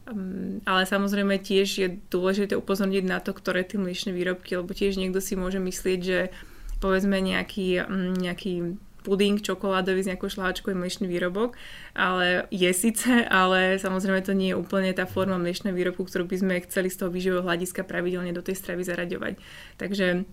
[0.07, 4.95] Um, ale samozrejme tiež je dôležité upozorniť na to, ktoré tie mliečne výrobky, lebo tiež
[4.95, 6.19] niekto si môže myslieť, že
[6.79, 11.55] povedzme nejaký, um, nejaký puding čokoládový s nejakou šláčkou je mliečný výrobok,
[11.95, 16.35] ale je síce, ale samozrejme to nie je úplne tá forma mliečného výrobku, ktorú by
[16.39, 19.39] sme chceli z toho výživového hľadiska pravidelne do tej stravy zaraďovať.
[19.79, 20.27] Takže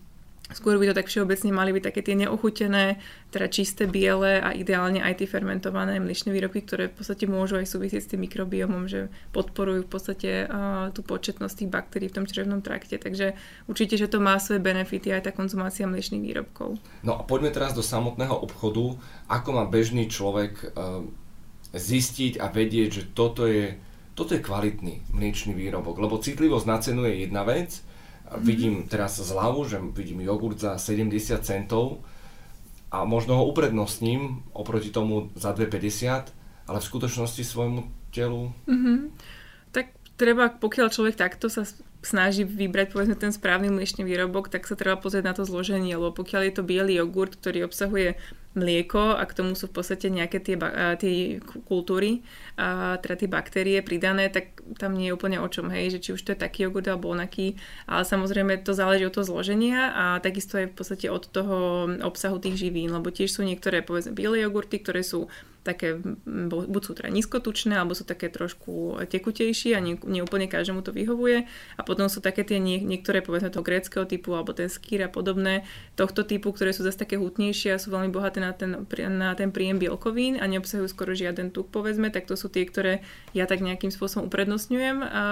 [0.53, 3.01] Skôr by to tak všeobecne mali byť také tie neochutené,
[3.33, 7.73] teda čisté biele a ideálne aj tie fermentované mliečne výrobky, ktoré v podstate môžu aj
[7.73, 12.29] súvisieť s tým mikrobiomom, že podporujú v podstate uh, tú početnosť tých baktérií v tom
[12.29, 13.01] črevnom trakte.
[13.01, 13.33] Takže
[13.73, 16.77] určite, že to má svoje benefity aj tá konzumácia mliečných výrobkov.
[17.01, 19.01] No a poďme teraz do samotného obchodu.
[19.33, 21.01] Ako má bežný človek uh,
[21.73, 23.81] zistiť a vedieť, že toto je,
[24.13, 25.97] toto je kvalitný mliečný výrobok?
[25.97, 27.81] Lebo citlivosť na cenu je jedna vec,
[28.35, 28.47] Mm-hmm.
[28.47, 31.15] Vidím teraz zľavu, že vidím jogurt za 70
[31.47, 32.03] centov
[32.91, 36.35] a možno ho uprednostním oproti tomu za 2,50,
[36.67, 37.81] ale v skutočnosti svojmu
[38.15, 38.51] telu...
[38.67, 38.99] Mm-hmm.
[40.15, 41.67] Treba, pokiaľ človek takto sa
[42.05, 46.15] snaží vybrať povedzme ten správny mliečný výrobok, tak sa treba pozrieť na to zloženie, lebo
[46.15, 48.15] pokiaľ je to biely jogurt, ktorý obsahuje
[48.55, 50.55] mlieko a k tomu sú v podstate nejaké tie,
[51.03, 52.23] tie kultúry,
[52.55, 56.11] a teda tie baktérie pridané, tak tam nie je úplne o čom, hej, že či
[56.15, 57.59] už to je taký jogurt alebo onaký,
[57.91, 62.39] ale samozrejme to záleží od toho zloženia a takisto aj v podstate od toho obsahu
[62.39, 65.27] tých živín, lebo tiež sú niektoré povedzme biele jogurty, ktoré sú
[65.65, 65.97] také,
[66.29, 70.93] buď sú teda nízkotučné, alebo sú také trošku tekutejšie a nie, nie úplne každému to
[70.93, 71.49] vyhovuje.
[71.75, 75.11] A potom sú také tie nie, niektoré, povedzme toho gréckého typu, alebo ten skýr a
[75.11, 75.65] podobné,
[75.97, 79.49] tohto typu, ktoré sú zase také hutnejšie a sú veľmi bohaté na ten, na ten
[79.49, 83.01] príjem bielkovín a neobsahujú skoro žiaden tuk, povedzme, tak to sú tie, ktoré
[83.33, 85.25] ja tak nejakým spôsobom uprednostňujem, a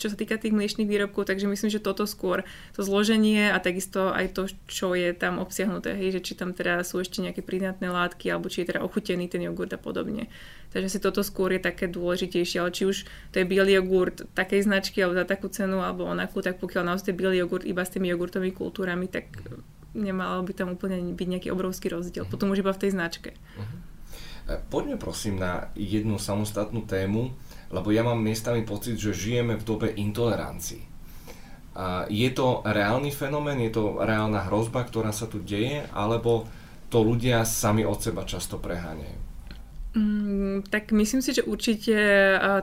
[0.00, 4.08] čo sa týka tých mliečných výrobkov, takže myslím, že toto skôr, to zloženie a takisto
[4.08, 7.92] aj to, čo je tam obsiahnuté, hej, že či tam teda sú ešte nejaké pridátne
[7.92, 10.30] látky, alebo či je teda ochutený ten jogurt a podobne.
[10.70, 14.66] Takže si toto skôr je také dôležitejšie, ale či už to je biely jogurt takej
[14.66, 18.10] značky alebo za takú cenu alebo onakú, tak pokiaľ naozaj biely jogurt iba s tými
[18.10, 19.30] jogurtovými kultúrami, tak
[19.94, 22.26] nemalo by tam úplne byť nejaký obrovský rozdiel.
[22.26, 23.38] Potom už iba v tej značke.
[23.54, 24.58] Uh-huh.
[24.66, 27.32] Poďme prosím na jednu samostatnú tému,
[27.70, 30.84] lebo ja mám miestami pocit, že žijeme v dobe intolerancii.
[32.12, 36.46] Je to reálny fenomén, je to reálna hrozba, ktorá sa tu deje, alebo
[36.86, 39.33] to ľudia sami od seba často preháňajú?
[39.94, 41.94] Mm, tak myslím si, že určite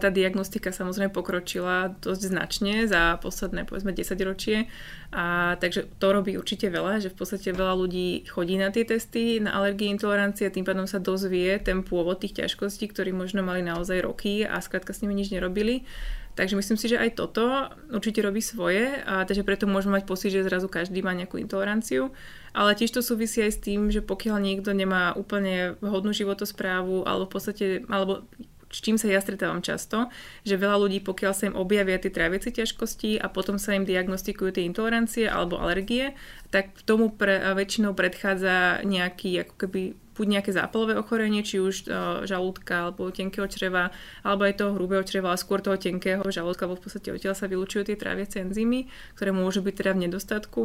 [0.04, 4.68] tá diagnostika samozrejme pokročila dosť značne za posledné povedzme 10 ročie.
[5.16, 9.40] A, takže to robí určite veľa, že v podstate veľa ľudí chodí na tie testy
[9.40, 13.64] na alergie, intolerancie a tým pádom sa dozvie ten pôvod tých ťažkostí, ktorí možno mali
[13.64, 15.88] naozaj roky a skrátka s nimi nič nerobili.
[16.36, 20.32] Takže myslím si, že aj toto určite robí svoje, a takže preto môžeme mať pocit,
[20.32, 22.12] že zrazu každý má nejakú intoleranciu.
[22.52, 27.26] Ale tiež to súvisí aj s tým, že pokiaľ niekto nemá úplne vhodnú životosprávu alebo
[27.28, 28.28] v podstate, alebo
[28.72, 30.08] s čím sa ja stretávam často,
[30.48, 34.56] že veľa ľudí, pokiaľ sa im objavia tie tráviace ťažkosti a potom sa im diagnostikujú
[34.56, 36.16] tie intolerancie alebo alergie,
[36.50, 39.82] tak tomu pre, väčšinou predchádza nejaký ako keby
[40.18, 43.96] buď nejaké zápalové ochorenie, či už uh, žalúdka alebo tenkého čreva,
[44.28, 47.48] alebo aj toho hrubého čreva, ale skôr toho tenkého žalúdka, lebo v podstate odtiaľ sa
[47.48, 50.62] vylúčujú tie tráviace enzymy, ktoré môžu byť teda v nedostatku.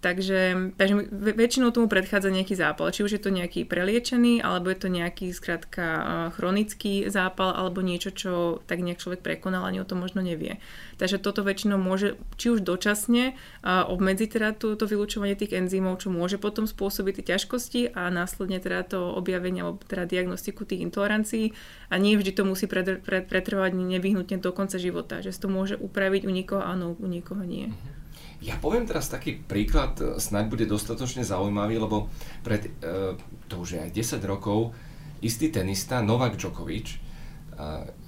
[0.00, 4.78] Takže, takže väčšinou tomu predchádza nejaký zápal, či už je to nejaký preliečený, alebo je
[4.80, 6.02] to nejaký skrátka uh,
[6.36, 8.32] chronický zápal, alebo niečo, čo
[8.68, 10.60] tak nejak človek prekonal, ani o tom možno nevie.
[11.00, 13.32] Takže toto väčšinou môže, či už dočasne,
[13.64, 18.58] uh, obmedziť teda to, vylúčovanie tých enzymov, čo môže potom spôsobiť tie ťažkosti a následne
[18.58, 21.54] teda to objavenie alebo teda diagnostiku tých intolerancií
[21.88, 26.26] a nie vždy to musí pretrvať nevyhnutne do konca života, že sa to môže upraviť
[26.26, 27.70] u niekoho áno, u niekoho nie.
[27.70, 28.00] Mhm.
[28.40, 32.08] Ja poviem teraz taký príklad, e, snáď bude dostatočne zaujímavý, lebo
[32.40, 33.20] pred, e,
[33.52, 34.72] to už je aj 10 rokov,
[35.20, 36.98] istý tenista Novak Djokovic e,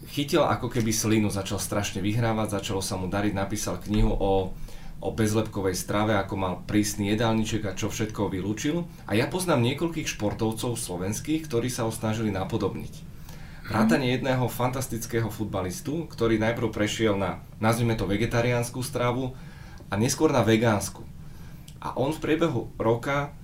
[0.09, 4.57] chytil ako keby slinu, začal strašne vyhrávať, začalo sa mu dariť, napísal knihu o
[5.03, 8.87] o bezlepkovej strave, ako mal prísny jedálniček a čo všetko vylúčil.
[9.11, 13.11] A ja poznám niekoľkých športovcov slovenských, ktorí sa ho snažili napodobniť.
[13.67, 19.35] Vrátanie jedného fantastického futbalistu, ktorý najprv prešiel na, nazvime to, vegetariánsku stravu
[19.91, 21.03] a neskôr na vegánsku.
[21.83, 23.35] A on v priebehu roka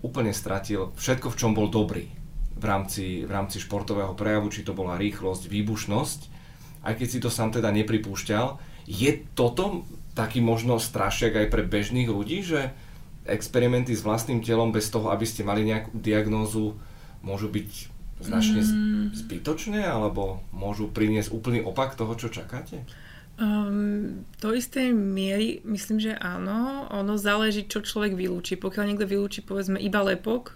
[0.00, 2.08] úplne stratil všetko, v čom bol dobrý
[2.56, 6.20] v rámci, v rámci športového prejavu, či to bola rýchlosť, výbušnosť,
[6.88, 8.60] aj keď si to sám teda nepripúšťal.
[8.88, 12.70] Je toto taký možno strašiak aj pre bežných ľudí, že
[13.26, 16.78] experimenty s vlastným telom bez toho, aby ste mali nejakú diagnózu,
[17.24, 17.70] môžu byť
[18.22, 19.16] značne mm.
[19.16, 22.86] zbytočné alebo môžu priniesť úplný opak toho, čo čakáte?
[23.34, 26.84] Um, do istej miery myslím, že áno.
[26.92, 28.60] Ono záleží, čo človek vylúči.
[28.60, 30.52] Pokiaľ niekto vylúči povedzme iba lepok,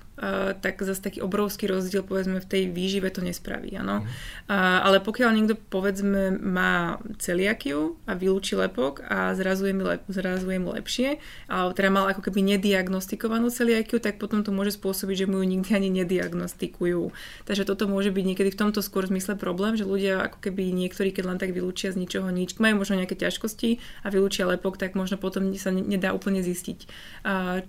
[0.60, 3.78] tak zase taký obrovský rozdiel povedzme v tej výžive to nespraví.
[3.78, 4.02] Ano?
[4.02, 4.06] Mm.
[4.50, 10.02] Uh, ale pokiaľ niekto povedzme má celiakiu a vylúči lepok a zrazu je, mi lep,
[10.10, 14.74] zrazu je mu lepšie, ale teda mal ako keby nediagnostikovanú celiakiu, tak potom to môže
[14.74, 17.14] spôsobiť, že mu ju nikdy ani nediagnostikujú.
[17.46, 21.14] Takže toto môže byť niekedy v tomto skôr zmysle problém, že ľudia ako keby niektorí,
[21.14, 24.94] keď len tak vylúčia z ničoho nič, majú možno nejaké ťažkosti a vylúčia lepok, tak
[24.94, 26.78] možno potom sa nedá úplne zistiť,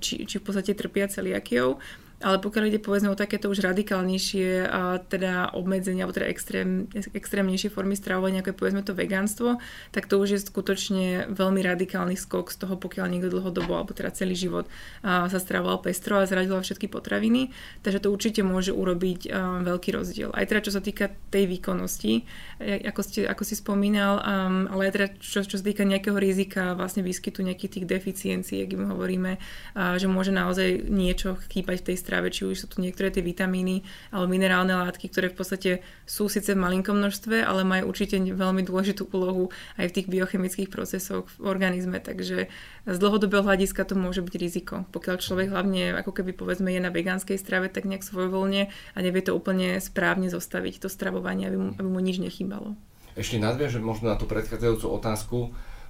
[0.01, 1.79] či, či v podstate trpia celiakiou.
[2.19, 7.71] Ale pokiaľ ide povedzme o takéto už radikálnejšie a teda obmedzenia, alebo teda extrém, extrémnejšie
[7.71, 9.55] formy stravovania, ako je povedzme to vegánstvo,
[9.95, 14.11] tak to už je skutočne veľmi radikálny skok z toho, pokiaľ niekto dlhodobo, alebo teda
[14.11, 14.67] celý život
[14.99, 17.55] a, sa stravoval pestro a zradila všetky potraviny.
[17.87, 20.35] Takže to určite môže urobiť a, veľký rozdiel.
[20.35, 22.27] Aj teda čo sa týka tej výkonnosti,
[22.59, 26.75] ako, ste, ako si spomínal, um, ale aj teda čo, čo sa týka nejakého rizika
[26.75, 29.39] vlastne výskytu nejakých tých deficiencií, ak im hovoríme,
[29.79, 33.21] a, že môže naozaj niečo chýbať v tej strave, či už sú tu niektoré tie
[33.21, 35.71] vitamíny alebo minerálne látky, ktoré v podstate
[36.09, 40.69] sú síce v malinkom množstve, ale majú určite veľmi dôležitú úlohu aj v tých biochemických
[40.73, 42.49] procesoch v organizme, takže
[42.89, 44.75] z dlhodobého hľadiska to môže byť riziko.
[44.89, 49.21] Pokiaľ človek hlavne, ako keby povedzme, je na vegánskej strave, tak nejak svojvoľne a nevie
[49.21, 52.73] to úplne správne zostaviť, to stravovanie, aby mu, aby mu nič nechýbalo.
[53.13, 55.37] Ešte nadviažem možno na tú predchádzajúcu otázku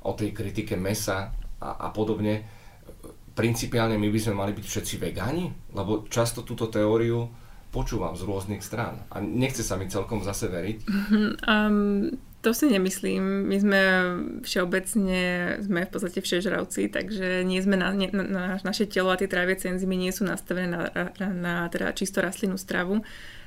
[0.02, 2.59] o tej kritike mesa a, a podobne
[3.40, 5.48] principiálne my by sme mali byť všetci vegáni?
[5.72, 7.32] Lebo často túto teóriu
[7.72, 10.78] počúvam z rôznych strán a nechce sa mi celkom zase veriť.
[11.48, 13.52] Um, to si nemyslím.
[13.52, 13.82] My sme
[14.42, 15.22] všeobecne,
[15.64, 19.70] sme v podstate všežravci, takže nie sme na, na, na naše telo a tie tráviace
[19.70, 20.82] enzymy nie sú nastavené na,
[21.20, 23.04] na, na teda čisto rastlinnú stravu,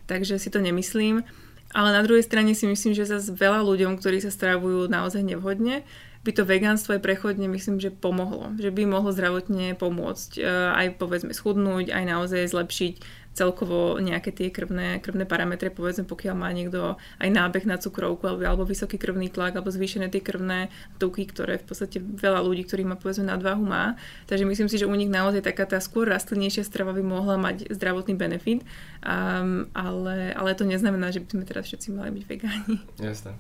[0.09, 1.25] takže si to nemyslím.
[1.73, 5.89] Ale na druhej strane si myslím, že zase veľa ľuďom, ktorí sa stravujú naozaj nevhodne,
[6.23, 8.55] by to vegánstvo aj prechodne myslím, že pomohlo.
[8.55, 12.95] Že by mohlo zdravotne pomôcť e, aj povedzme schudnúť, aj naozaj zlepšiť
[13.33, 18.45] celkovo nejaké tie krvné, krvné parametre, povedzme pokiaľ má niekto aj nábeh na cukrovku alebo,
[18.45, 20.69] alebo vysoký krvný tlak alebo zvýšené tie krvné
[21.01, 23.97] tuky, ktoré v podstate veľa ľudí, ktorí má povedzme nadváhu má.
[24.29, 27.73] Takže myslím si, že u nich naozaj taká tá skôr rastlinnejšia strava by mohla mať
[27.73, 28.61] zdravotný benefit,
[29.01, 32.77] um, ale, ale to neznamená, že by sme teraz všetci mali byť vegáni.
[33.01, 33.33] Jasné.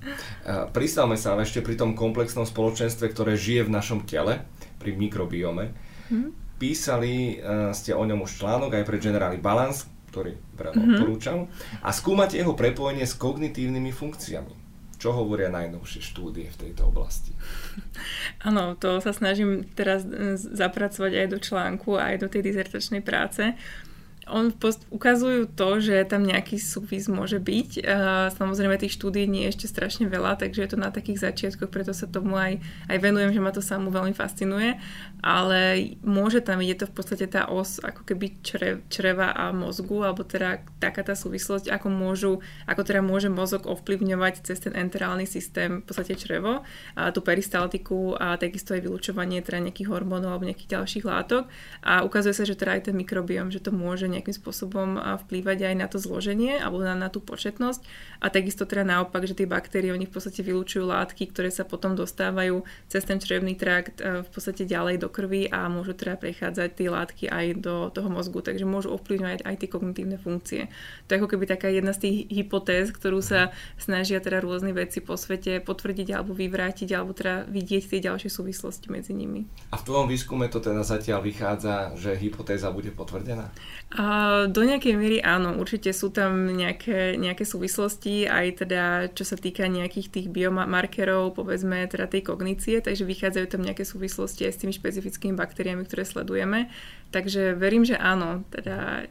[0.72, 4.40] Pristavme sa ešte pri tom komplexnom spoločenstve, ktoré žije v našom tele,
[4.80, 5.76] pri mikrobiome.
[6.08, 10.94] Hmm písali uh, ste o ňom už článok aj pre Generali Balance, ktorý veľmi mm-hmm.
[10.94, 11.38] odporúčam,
[11.82, 14.54] a skúmate jeho prepojenie s kognitívnymi funkciami.
[15.02, 17.34] Čo hovoria najnovšie štúdie v tejto oblasti?
[18.46, 23.42] Áno, to sa snažím teraz e, zapracovať aj do článku, aj do tej dizertačnej práce.
[23.42, 23.91] Uh,
[24.30, 27.82] on post- ukazujú to, že tam nejaký súvis môže byť.
[28.38, 31.90] Samozrejme tých štúdí nie je ešte strašne veľa, takže je to na takých začiatkoch, preto
[31.90, 34.78] sa tomu aj, aj venujem, že ma to samú veľmi fascinuje.
[35.22, 40.02] Ale môže tam, je to v podstate tá os ako keby čre, čreva a mozgu,
[40.02, 42.32] alebo teda taká tá súvislosť, ako môžu,
[42.66, 46.66] ako teda môže mozog ovplyvňovať cez ten enterálny systém v podstate črevo,
[46.98, 51.46] a tú peristaltiku a takisto aj vylučovanie teda nejakých hormónov alebo nejakých ďalších látok.
[51.86, 55.74] A ukazuje sa, že teda aj ten mikrobiom, že to môže nejakým spôsobom vplývať aj
[55.74, 57.80] na to zloženie alebo na, na tú početnosť.
[58.20, 61.96] A takisto teda naopak, že tie baktérie, oni v podstate vylúčujú látky, ktoré sa potom
[61.96, 66.88] dostávajú cez ten črevný trakt v podstate ďalej do krvi a môžu teda prechádzať tie
[66.92, 70.68] látky aj do toho mozgu, takže môžu ovplyvňovať aj tie kognitívne funkcie.
[71.08, 75.02] To je ako keby taká jedna z tých hypotéz, ktorú sa snažia teda rôzne veci
[75.02, 79.46] po svete potvrdiť alebo vyvrátiť alebo teda vidieť tie ďalšie súvislosti medzi nimi.
[79.70, 83.54] A v tvojom výskume to teda zatiaľ vychádza, že hypotéza bude potvrdená?
[83.92, 84.01] A
[84.48, 89.68] do nejakej miery áno, určite sú tam nejaké, nejaké súvislosti, aj teda čo sa týka
[89.68, 94.72] nejakých tých biomarkerov, povedzme teda tej kognície, takže vychádzajú tam nejaké súvislosti aj s tými
[94.72, 96.72] špecifickými baktériami, ktoré sledujeme.
[97.12, 99.04] Takže verím, že áno, teda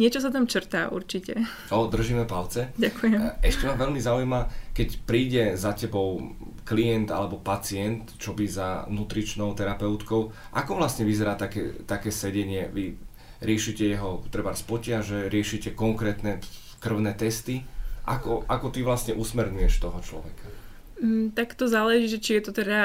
[0.00, 1.36] niečo sa tam črtá určite.
[1.68, 2.72] O, držíme palce.
[2.80, 3.20] Ďakujem.
[3.20, 4.40] E, ešte ma veľmi zaujíma,
[4.72, 6.32] keď príde za tebou
[6.64, 12.72] klient alebo pacient, čo by za nutričnou terapeutkou, ako vlastne vyzerá také, také sedenie?
[12.72, 13.11] Vy
[13.42, 14.54] riešite jeho treba
[15.02, 16.38] že riešite konkrétne
[16.78, 17.66] krvné testy.
[18.02, 20.61] Ako, ako ty vlastne usmerňuješ toho človeka?
[21.02, 22.80] Mm, tak to záleží, že či je to teda,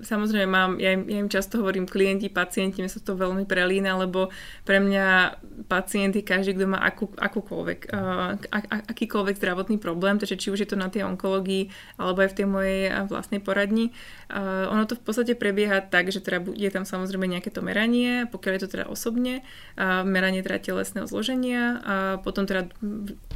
[0.00, 4.00] samozrejme mám, ja im, ja im často hovorím klienti, pacienti, mi sa to veľmi prelína,
[4.00, 4.32] lebo
[4.64, 5.36] pre mňa
[5.68, 8.64] pacient je každý, kto má akú, akúkoľvek, uh, ak,
[8.96, 11.68] akýkoľvek zdravotný problém, takže či už je to na tej onkológii
[12.00, 12.80] alebo aj v tej mojej
[13.12, 13.92] vlastnej poradni.
[14.32, 18.24] Uh, ono to v podstate prebieha tak, že teda je tam samozrejme nejaké to meranie,
[18.32, 19.44] pokiaľ je to teda osobne,
[19.76, 21.94] uh, meranie teda telesného zloženia a
[22.24, 22.72] potom teda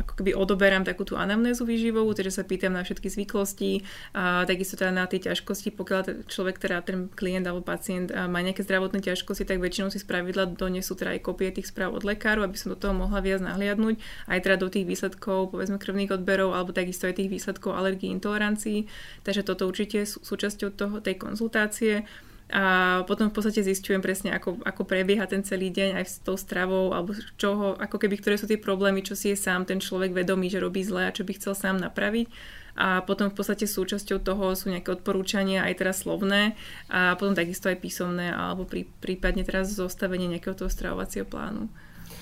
[0.00, 3.84] ako keby odoberám takú tú anamnézu výživovú, takže sa pýtam na všetky zvyklosti,
[4.14, 8.62] A takisto teda na tie ťažkosti, pokiaľ človek, teda ten klient alebo pacient má nejaké
[8.62, 12.55] zdravotné ťažkosti, tak väčšinou si spravidla donesú teda aj kopie tých správ od lekáru, aby
[12.55, 13.98] som do toho mohla viac nahliadnúť,
[14.31, 18.87] aj teda do tých výsledkov, povedzme krvných odberov, alebo takisto aj tých výsledkov alergií, intolerancií.
[19.27, 22.07] Takže toto určite je súčasťou toho, tej konzultácie
[22.55, 26.38] a potom v podstate zistujem presne, ako, ako prebieha ten celý deň aj s tou
[26.38, 30.15] stravou, alebo čoho, ako keby, ktoré sú tie problémy, čo si je sám ten človek
[30.15, 32.31] vedomý, že robí zle a čo by chcel sám napraviť.
[32.75, 36.58] A potom v podstate súčasťou toho sú nejaké odporúčania, aj teraz slovné,
[36.90, 41.70] a potom takisto aj písomné, alebo prí, prípadne teraz zostavenie nejakého toho stravovacieho plánu.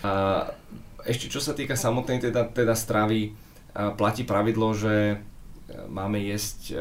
[0.04, 0.44] A
[1.08, 3.32] ešte čo sa týka samotnej teda, teda stravy,
[3.72, 5.24] platí pravidlo, že
[5.88, 6.76] máme jesť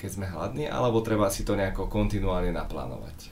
[0.00, 3.28] keď sme hladní, alebo treba si to nejako kontinuálne naplánovať?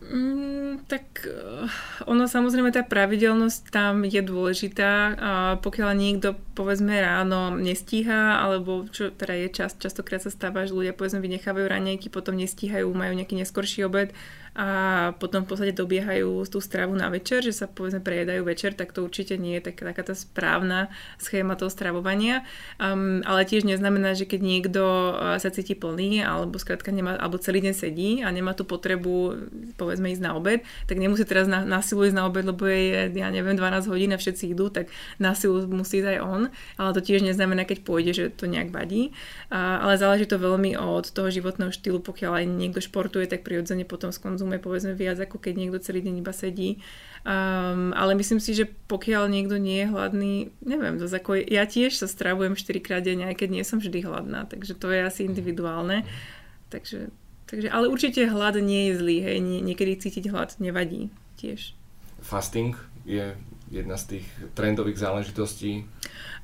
[0.00, 1.68] Mm, tak uh,
[2.08, 4.92] ono samozrejme tá pravidelnosť tam je dôležitá.
[5.20, 5.30] A
[5.60, 10.96] pokiaľ niekto povedzme ráno nestíha, alebo čo teda je čas, častokrát sa stáva, že ľudia
[10.96, 14.16] povedzme vynechávajú ranejky, potom nestíhajú, majú nejaký neskorší obed,
[14.50, 14.68] a
[15.22, 19.06] potom v podstate dobiehajú tú stravu na večer, že sa povedzme prejedajú večer, tak to
[19.06, 20.90] určite nie je taká, taká tá správna
[21.22, 22.42] schéma toho stravovania.
[22.82, 24.82] Um, ale tiež neznamená, že keď niekto
[25.14, 29.38] uh, sa cíti plný alebo skrátka nemá, alebo celý deň sedí a nemá tú potrebu
[29.78, 33.06] povedzme ísť na obed, tak nemusí teraz na, na silu ísť na obed, lebo je,
[33.14, 34.90] ja neviem, 12 hodín a všetci idú, tak
[35.22, 36.42] na silu musí ísť aj on.
[36.74, 39.14] Ale to tiež neznamená, keď pôjde, že to nejak vadí.
[39.46, 43.86] Uh, ale záleží to veľmi od toho životného štýlu, pokiaľ aj niekto športuje, tak prirodzene
[43.86, 46.80] potom skonzumuje konzumuje povedzme viac, ako keď niekto celý deň iba sedí.
[47.20, 51.92] Um, ale myslím si, že pokiaľ niekto nie je hladný, neviem, to ako ja tiež
[51.92, 55.28] sa stravujem 4 krát denne, aj keď nie som vždy hladná, takže to je asi
[55.28, 56.08] individuálne.
[56.72, 57.12] Takže,
[57.44, 61.76] takže ale určite hlad nie je zlý, hej, nie, niekedy cítiť hlad nevadí tiež.
[62.24, 62.72] Fasting
[63.04, 63.36] je
[63.68, 64.26] jedna z tých
[64.56, 65.84] trendových záležitostí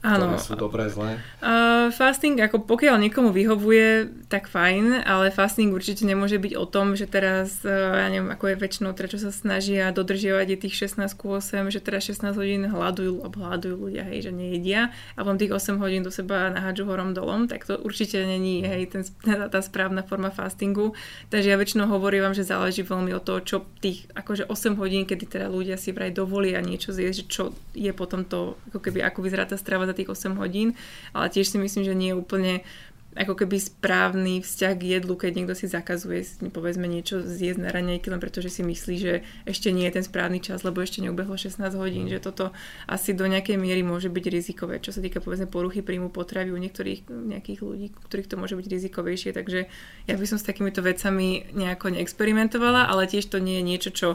[0.07, 0.39] Áno.
[0.39, 1.19] sú dobré, zlé?
[1.43, 6.95] Uh, fasting, ako pokiaľ niekomu vyhovuje, tak fajn, ale fasting určite nemôže byť o tom,
[6.95, 10.75] že teraz, uh, ja neviem, ako je väčšinou, teda čo sa snažia dodržiavať je tých
[10.95, 15.27] 16 k 8, že teraz 16 hodín hľadujú, alebo hľadujú ľudia, hej, že nejedia a
[15.27, 19.03] potom tých 8 hodín do seba nahádžu horom dolom, tak to určite není, hej, ten,
[19.03, 20.95] tá, tá správna forma fastingu.
[21.35, 25.03] Takže ja väčšinou hovorím vám, že záleží veľmi o to, čo tých, akože 8 hodín,
[25.03, 29.27] kedy teda ľudia si vraj dovolia niečo zjesť, čo je potom to, ako keby, ako
[29.27, 30.77] vyzerá tá strava tých 8 hodín,
[31.17, 32.55] ale tiež si myslím, že nie je úplne
[33.17, 36.21] ako keby správny vzťah k jedlu, keď niekto si zakazuje
[36.53, 39.15] povedzme niečo zjesť na raňajky, len pretože si myslí, že
[39.49, 42.53] ešte nie je ten správny čas, lebo ešte neubehlo 16 hodín, že toto
[42.85, 46.61] asi do nejakej miery môže byť rizikové, čo sa týka povedzme poruchy príjmu potravy u
[46.61, 49.65] niektorých nejakých ľudí, ktorých to môže byť rizikovejšie, takže
[50.05, 54.09] ja by som s takýmito vecami nejako neexperimentovala, ale tiež to nie je niečo, čo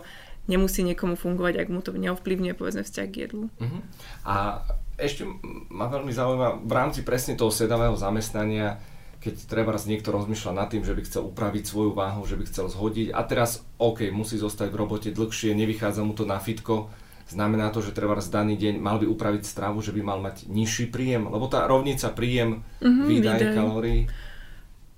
[0.46, 3.54] nemusí niekomu fungovať, ak mu to neovplyvňuje povedzme vzťah k jedlu.
[3.62, 3.82] Uh-huh.
[4.26, 4.66] A
[5.02, 5.26] ešte
[5.74, 8.78] ma veľmi zaujíma, v rámci presne toho sedavého zamestnania,
[9.22, 12.70] keď treba niekto rozmýšľa nad tým, že by chcel upraviť svoju váhu, že by chcel
[12.70, 13.14] zhodiť.
[13.14, 16.89] A teraz OK, musí zostať v robote dlhšie, nevychádza mu to na fitko,
[17.30, 20.49] znamená to, že treba raz daný deň mal by upraviť stravu, že by mal mať
[20.49, 23.56] nižší príjem, lebo tá rovnica príjem, mm-hmm, výdaj, výdaj.
[23.56, 24.02] kalórií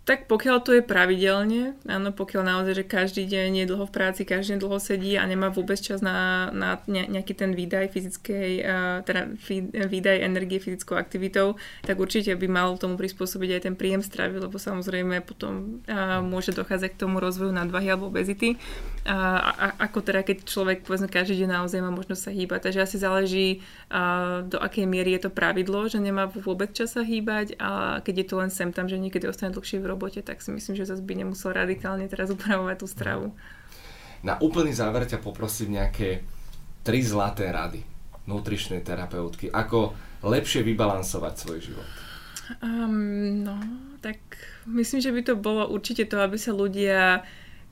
[0.04, 4.28] tak pokiaľ to je pravidelne, áno, pokiaľ naozaj, že každý deň je dlho v práci,
[4.28, 8.52] každý deň dlho sedí a nemá vôbec čas na, na nejaký ten výdaj fyzickej,
[9.08, 9.32] teda
[9.88, 11.56] výdaj energie fyzickou aktivitou,
[11.88, 15.80] tak určite by mal tomu prispôsobiť aj ten príjem stravy, lebo samozrejme potom
[16.28, 18.60] môže dochádzať k tomu rozvoju nadvahy alebo obezity.
[19.08, 22.60] A, a, ako teda, keď človek povedzme každý deň naozaj má možnosť sa hýbať.
[22.68, 23.48] Takže asi záleží,
[24.52, 28.28] do akej miery je to pravidlo, že nemá vôbec čas sa hýbať a keď je
[28.28, 31.06] to len sem tam, že niekedy ostane dlhšie v robote, tak si myslím, že zase
[31.06, 33.28] by nemusel radikálne teraz upravovať tú stravu.
[34.26, 36.26] Na úplný záver ťa poprosím nejaké
[36.82, 37.86] tri zlaté rady
[38.26, 39.52] nutričnej terapeutky.
[39.52, 41.90] Ako lepšie vybalansovať svoj život?
[42.60, 43.56] Um, no,
[44.04, 44.20] tak
[44.68, 47.24] myslím, že by to bolo určite to, aby sa ľudia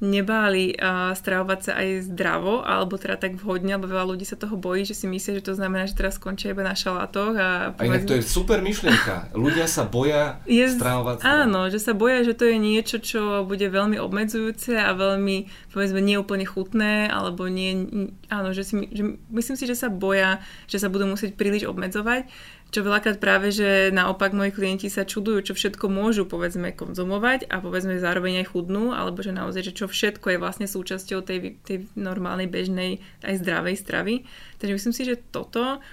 [0.02, 4.58] nebáli uh, stravovať sa aj zdravo, alebo teda tak vhodne, lebo veľa ľudí sa toho
[4.58, 7.38] bojí, že si myslia, že to znamená, že teraz skončia iba na šalátoch.
[7.38, 9.30] A, a inak to je super myšlienka.
[9.38, 11.46] Ľudia sa boja je, stravovať sa.
[11.46, 16.02] Áno, že sa boja, že to je niečo, čo bude veľmi obmedzujúce a veľmi, povedzme,
[16.02, 17.86] neúplne chutné, alebo nie,
[18.34, 22.26] áno, že, si, že myslím si, že sa boja, že sa budú musieť príliš obmedzovať
[22.72, 27.60] čo veľakrát práve, že naopak moji klienti sa čudujú, čo všetko môžu povedzme konzumovať a
[27.60, 31.92] povedzme zároveň aj chudnú, alebo že naozaj, že čo všetko je vlastne súčasťou tej, tej
[32.00, 34.16] normálnej, bežnej, aj zdravej stravy.
[34.64, 35.84] Takže myslím si, že toto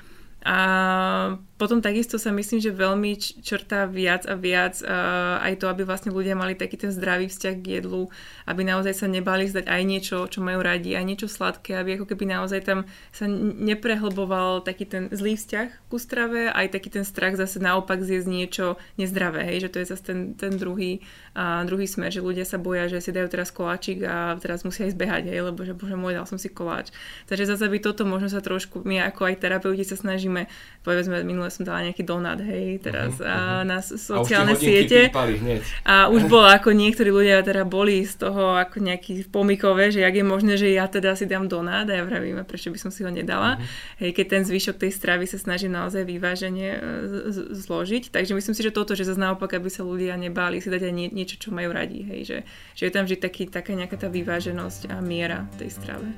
[0.47, 5.83] A potom takisto sa myslím, že veľmi črtá viac a viac uh, aj to, aby
[5.83, 8.07] vlastne ľudia mali taký ten zdravý vzťah k jedlu,
[8.47, 12.15] aby naozaj sa nebali zdať aj niečo, čo majú radi, aj niečo sladké, aby ako
[12.15, 17.35] keby naozaj tam sa neprehlboval taký ten zlý vzťah ku strave, aj taký ten strach
[17.35, 21.03] zase naopak zjesť niečo nezdravé, hej, že to je zase ten, ten druhý,
[21.35, 24.87] uh, druhý smer, že ľudia sa boja, že si dajú teraz koláčik a teraz musia
[24.87, 26.95] ísť behať, hej, lebo že bože môj, dal som si koláč.
[27.27, 30.28] Takže zase by toto možno sa trošku, my ako aj terapeuti sa snažíme,
[30.89, 33.69] povedzme, minulé minule som dala nejaký donát, hej, teraz uh-huh, uh-huh.
[33.69, 35.13] na sociálne a siete.
[35.13, 35.61] Hneď.
[35.85, 40.17] A už bolo ako niektorí ľudia teda boli z toho ako nejaký pomikové, že jak
[40.17, 43.05] je možné, že ja teda si dám donát a ja vravím, prečo by som si
[43.05, 43.61] ho nedala.
[43.61, 44.01] Uh-huh.
[44.01, 46.81] Hej, keď ten zvyšok tej stravy sa snažím naozaj vyváženie e,
[47.53, 48.09] zložiť.
[48.09, 50.95] Takže myslím si, že toto, že zase naopak, aby sa ľudia nebáli si dať aj
[50.97, 52.01] nie, niečo, čo majú radi.
[52.09, 52.39] Hej, že,
[52.73, 56.09] že je tam vždy taký, taká nejaká tá vyváženosť a miera tej strave.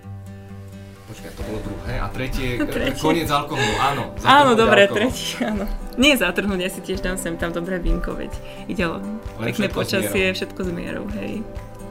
[1.10, 1.98] Počkaj, to bolo druhé.
[1.98, 2.94] A tretie, tretie.
[3.02, 4.14] koniec alkoholu, áno.
[4.22, 5.66] Áno, dobre, tretí, áno.
[5.98, 8.30] Nie zatrhnúť, ja si tiež dám sem tam dobré vínko, veď
[8.70, 11.42] ide len pekné počasie, všetko s mierou, hej.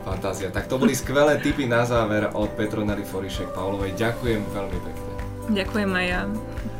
[0.08, 0.48] Fantázia.
[0.56, 3.92] Tak to boli skvelé tipy na záver od Petronely Forišek Paulovej.
[4.00, 5.12] Ďakujem veľmi pekne.
[5.52, 6.22] Ďakujem aj ja.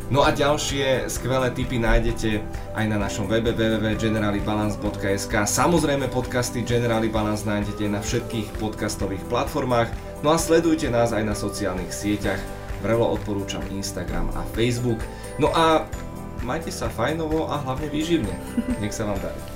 [0.10, 2.42] No a ďalšie skvelé tipy nájdete
[2.74, 5.34] aj na našom webe www.generalibalance.sk.
[5.46, 10.09] Samozrejme podcasty Generali Balance nájdete na všetkých podcastových platformách.
[10.20, 12.40] No a sledujte nás aj na sociálnych sieťach.
[12.84, 15.00] Vrelo odporúčam Instagram a Facebook.
[15.40, 15.88] No a
[16.44, 18.36] majte sa fajnovo a hlavne výživne.
[18.84, 19.49] Nech sa vám darí.